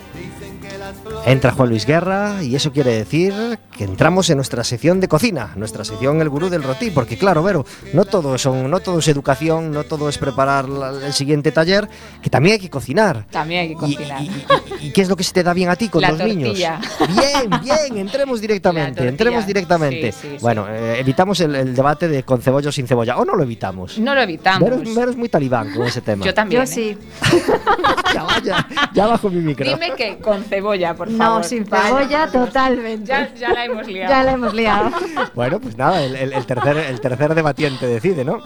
[1.24, 3.32] Entra Juan Luis Guerra y eso quiere decir
[3.76, 7.44] que entramos en nuestra sección de cocina, nuestra sección El Gurú del Rotí, porque claro,
[7.44, 7.64] Vero,
[7.94, 11.88] no todo, son, no todo es educación, no todo es preparar la- el siguiente taller,
[12.20, 13.24] que también hay que cocinar.
[13.30, 14.20] También hay que cocinar.
[14.20, 16.08] Y, y- y qué es lo que se te da bien a ti con La
[16.10, 16.80] los tortilla.
[16.80, 17.16] niños?
[17.16, 20.10] Bien, bien, entremos directamente, entremos directamente.
[20.10, 20.38] sí, sí, sí.
[20.40, 23.44] Bueno, eh, evitamos el, el debate de con cebolla o sin cebolla, o no lo
[23.44, 23.96] evitamos.
[23.96, 24.68] No lo evitamos.
[24.68, 26.24] Vero, es- Vero es muy talibán con ese tema.
[26.24, 26.58] Yo también.
[26.60, 26.66] Yo ¿eh?
[26.66, 26.98] sí.
[28.12, 29.64] ya vaya, ya bajo mi micro.
[29.64, 31.38] Dime que con cebolla, por favor.
[31.38, 33.06] No, sin cebolla totalmente.
[33.06, 34.10] Ya, ya la he hemos liado.
[34.10, 34.90] Ya la hemos liado.
[35.34, 38.38] Bueno, pues nada, el, el- el tercer, el tercer debatiente decide, ¿no?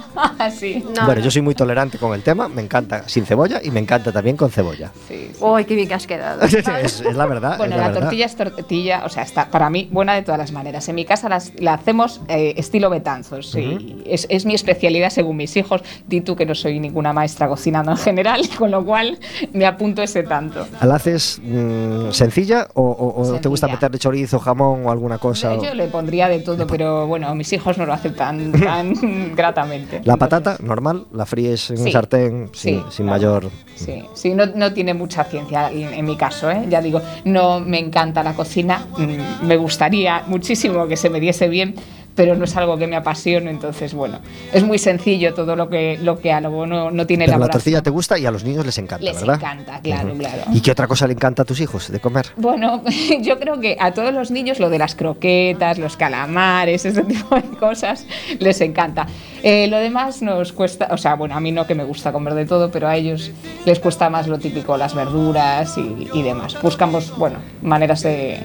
[0.56, 1.06] sí, No.
[1.06, 4.12] Bueno, yo soy muy tolerante con el tema, me encanta sin cebolla y me encanta
[4.12, 4.90] también con cebolla.
[5.08, 5.30] sí.
[5.32, 5.44] sí.
[5.44, 6.42] Uy, qué bien que has quedado.
[6.44, 6.54] es,
[7.00, 7.56] es la verdad.
[7.58, 8.00] Bueno, es la, la, verdad.
[8.02, 10.88] tortilla es tortilla, o sea, está para mí buena de todas las maneras.
[10.88, 13.54] En mi casa las- la hacemos eh, estilo betanzos.
[13.56, 15.82] y es, es mi especialidad según mis hijos.
[16.06, 19.18] Di tú que no soy ninguna maestra cocinando en general, con lo cual
[19.52, 20.66] me apunto ese tanto.
[20.82, 25.52] ¿La haces mm, sencilla o, o- o te gusta meterle chorizo, jamón o alguna cosa?
[25.54, 28.52] o- Yo le pondría de todo, pero bueno, mis hijos no lo hacen tan,
[29.36, 30.00] gratamente.
[30.04, 31.92] La Entonces, patata, normal, la fríes en un Sí.
[31.92, 33.18] sartén sin, Sí, sin claro.
[33.20, 33.50] mayor...
[33.76, 36.64] Sí, sí no, no tiene mucha ciencia en, en mi caso, ¿eh?
[36.68, 41.48] ya digo, no me encanta la cocina, mm, me gustaría muchísimo que se me diese
[41.48, 41.74] bien,
[42.16, 44.18] pero no es algo que me apasione, entonces bueno,
[44.52, 47.82] es muy sencillo todo lo que, lo que hago, no, no tiene Pero la tortilla
[47.82, 49.36] te gusta y a los niños les encanta, Les ¿verdad?
[49.36, 50.42] encanta, claro, claro.
[50.52, 52.26] ¿Y qué otra cosa le encanta a tus hijos de comer?
[52.36, 52.82] Bueno,
[53.20, 57.36] yo creo que a todos los niños lo de las croquetas, los calamares, ese tipo
[57.36, 58.06] de cosas
[58.40, 59.06] les encanta.
[59.42, 62.34] Eh, lo demás nos cuesta, o sea, bueno, a mí no que me gusta comer
[62.34, 63.30] de todo, pero a ellos
[63.66, 66.56] les cuesta más lo típico, las verduras y, y demás.
[66.62, 68.40] Buscamos, bueno, maneras de,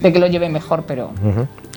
[0.00, 1.12] de que lo lleven mejor, pero...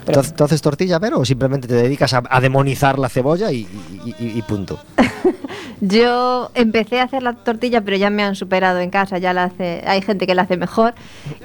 [0.10, 3.68] Pero- ¿tú haces tortilla, pero o simplemente te dedicas a, a demonizar la cebolla y,
[4.06, 4.80] y- y- y punto?
[5.82, 9.46] Yo empecé a hacer la tortilla, pero ya me han superado en casa, ya la
[9.46, 10.94] hace, hay gente que la hace mejor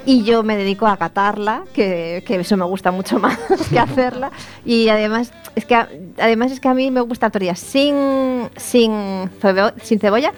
[0.07, 3.39] y yo me dedico a catarla, que, que eso me gusta mucho más
[3.71, 4.33] que hacerla
[4.65, 5.89] y además es que a-
[6.19, 8.91] además es que a mí me gusta la tortilla sin sin
[9.41, 10.33] cebo- sin cebolla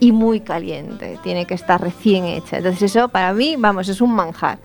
[0.00, 2.56] y muy caliente, tiene que estar recién hecha.
[2.56, 4.58] Entonces eso para mí, vamos, es un manjar.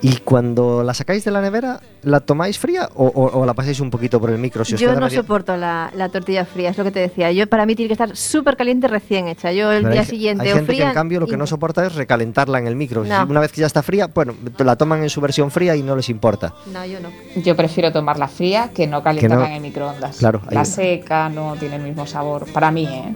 [0.00, 3.80] ¿Y cuando la sacáis de la nevera, la tomáis fría o, o- o la pasáis
[3.80, 4.64] un poquito por el micro?
[4.64, 7.32] Si os Yo no soporto la, la tortilla fría, es lo que te decía.
[7.32, 9.50] Yo para mí tiene que estar súper caliente recién hecha.
[9.50, 11.34] Yo el Pero día hay, siguiente hay o gente fría que en cambio lo que
[11.34, 13.04] y- no soporta es recalentarla en el micro.
[13.04, 13.24] No.
[13.28, 15.96] Una vez que ya está fría, bueno, la toman en su versión fría y no
[15.96, 16.54] les importa.
[16.72, 17.08] No, yo no.
[17.42, 20.18] Yo prefiero tomarla fría que no calentarla Que no- en el microondas.
[20.18, 23.14] Claro, ahí- La seca no tiene el mismo sabor, para mí, ¿eh?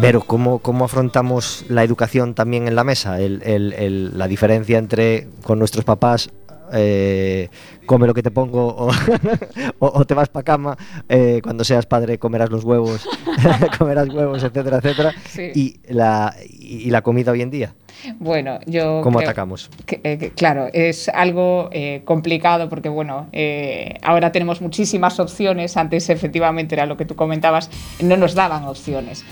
[0.00, 3.20] Pero, ¿cómo, ¿cómo afrontamos la educación también en la mesa?
[3.20, 6.30] El- el- el- la diferencia entre con nuestros papás,
[6.72, 7.48] eh,
[7.86, 8.88] come lo que te pongo o,
[9.78, 10.76] o- o te vas para cama,
[11.08, 13.08] eh, cuando seas padre comerás los huevos,
[13.78, 15.52] comerás huevos, etcétera, etcétera, Sí.
[15.54, 17.74] y, la, y la comida hoy en día.
[18.18, 19.00] Bueno, yo.
[19.02, 19.70] ¿Cómo creo atacamos?
[19.86, 25.76] que- eh, que, claro, es algo eh, complicado porque, bueno, eh, ahora tenemos muchísimas opciones.
[25.76, 27.70] Antes, efectivamente, era lo que tú comentabas,
[28.02, 29.24] no nos daban opciones.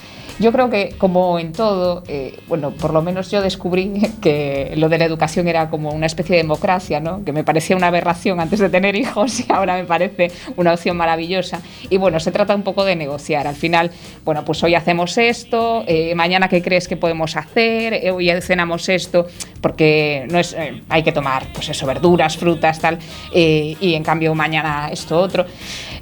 [0.43, 4.89] Yo creo que, como en todo, eh, bueno, por lo menos yo descubrí que lo
[4.89, 7.25] de la educación era como una especie de democracia, ¿no?
[7.25, 10.97] Que me parecía una aberración antes de tener hijos y ahora me parece una opción
[10.97, 11.61] maravillosa.
[11.91, 13.47] Y bueno, se trata un poco de negociar.
[13.47, 13.93] Al final,
[14.25, 18.89] bueno, pues hoy hacemos esto, eh, mañana qué crees que podemos hacer, Eh, hoy cenamos
[18.89, 19.29] esto,
[19.61, 20.57] porque no es,
[20.89, 22.99] hay que tomar, pues eso, verduras, frutas, tal,
[23.33, 25.47] y en cambio mañana esto otro.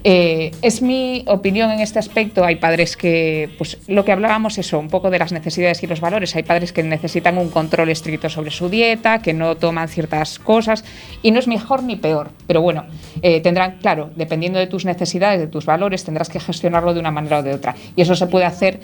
[0.02, 2.44] Eh, es mi opinión en este aspecto.
[2.44, 6.00] Hay padres que, pues lo que hablábamos, eso, un poco de las necesidades y los
[6.00, 6.34] valores.
[6.36, 10.84] Hay padres que necesitan un control estricto sobre su dieta, que no toman ciertas cosas,
[11.22, 12.30] y no es mejor ni peor.
[12.46, 12.86] Pero bueno,
[13.22, 17.10] eh, tendrán, claro, dependiendo de tus necesidades, de tus valores, tendrás que gestionarlo de una
[17.10, 17.74] manera o de otra.
[17.96, 18.80] Y eso se puede hacer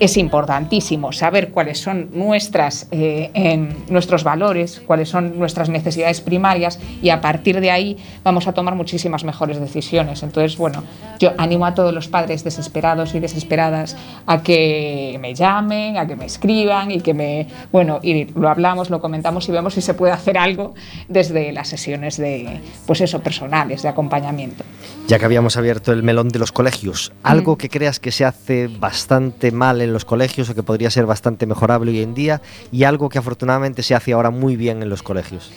[0.00, 6.80] es importantísimo saber cuáles son nuestras, eh, en- nuestros valores, cuáles son nuestras necesidades primarias
[7.02, 10.22] y a partir de ahí vamos a tomar muchísimas mejores decisiones.
[10.22, 10.82] Entonces, bueno,
[11.18, 13.96] yo animo a todos los padres desesperados y desesperadas
[14.26, 18.88] a que me llamen, a que me escriban y que me, bueno, y lo hablamos,
[18.90, 20.74] lo comentamos y vemos si se puede hacer algo
[21.08, 24.64] desde las sesiones de, pues eso, personales, de acompañamiento.
[25.08, 28.68] Ya que habíamos abierto el melón de los colegios, ¿algo que creas que se hace
[28.68, 32.40] bastante mal en los colegios o que podría ser bastante mejorable hoy en día
[32.72, 35.50] y algo que afortunadamente se hace ahora muy bien en los colegios?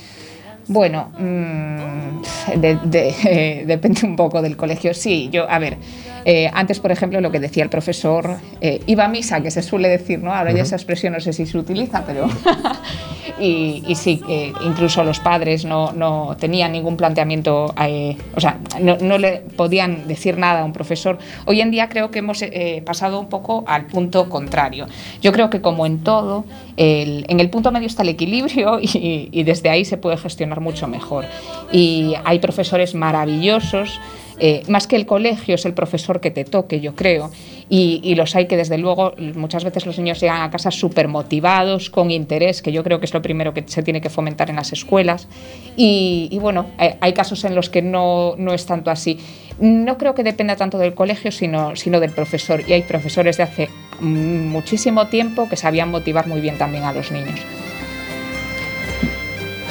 [0.67, 4.93] Bueno, mm, de- eh, depende un poco del colegio.
[4.93, 5.77] Sí, yo, a ver,
[6.25, 9.61] eh, antes, por ejemplo, lo que decía el profesor, eh, iba a misa, que se
[9.61, 10.33] suele decir, ¿no?
[10.33, 12.27] Ahora ya esa expresión no sé si se utiliza, pero...
[13.39, 18.57] y, y sí, eh, incluso los padres no, no tenían ningún planteamiento, eh, o sea,
[18.81, 21.17] no, no le podían decir nada a un profesor.
[21.45, 24.87] Hoy en día creo que hemos eh, pasado un poco al punto contrario.
[25.21, 26.45] Yo creo que como en todo,
[26.77, 30.59] el- en el punto medio está el equilibrio y, y desde ahí se puede gestionar
[30.59, 31.25] mucho mejor.
[31.71, 33.99] Y hay profesores maravillosos.
[34.39, 37.31] Eh, más que el colegio es el profesor que te toque, yo creo,
[37.69, 41.89] y, los hay que desde luego muchas veces los niños llegan a casa súper motivados,
[41.89, 44.57] con interés, que yo creo que es lo primero que se tiene que fomentar en
[44.57, 45.27] las escuelas,
[45.75, 49.19] y, bueno, hay casos en los que no, no es tanto así.
[49.59, 53.43] No creo que dependa tanto del colegio, sino, sino del profesor, y hay profesores de
[53.43, 53.69] hace
[53.99, 57.39] muchísimo tiempo que sabían motivar muy bien también a los niños.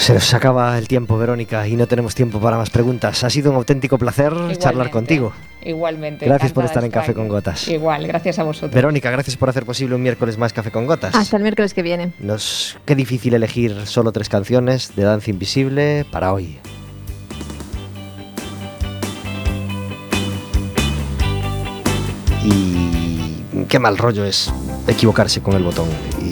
[0.03, 3.23] Se nos acaba el tiempo, Verónica, y no tenemos tiempo para más preguntas.
[3.23, 5.33] Ha sido un auténtico placer charlar contigo.
[5.65, 6.27] Igualmente.
[6.27, 7.69] Gracias por estar en Café con Gotas.
[7.69, 8.75] Igual, gracias a vosotros.
[8.75, 11.15] Verónica, gracias por hacer posible un miércoles más Café con Gotas.
[11.15, 12.11] Hasta el miércoles que viene.
[12.19, 16.59] Nos, qué difícil elegir solo tres canciones de Danza Invisible para hoy.
[22.45, 24.53] Y qué mal rollo es
[24.89, 25.89] equivocarse con el botón
[26.21, 26.32] y,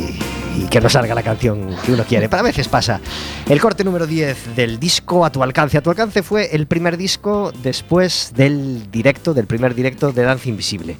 [0.61, 2.29] y que no salga la canción que uno quiere.
[2.29, 3.01] Pero a veces pasa.
[3.49, 5.79] El corte número 10 del disco A tu alcance.
[5.79, 10.49] A tu alcance fue el primer disco después del directo, del primer directo de Danza
[10.49, 10.97] Invisible.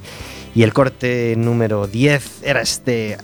[0.53, 3.15] Y el corte número 10 era este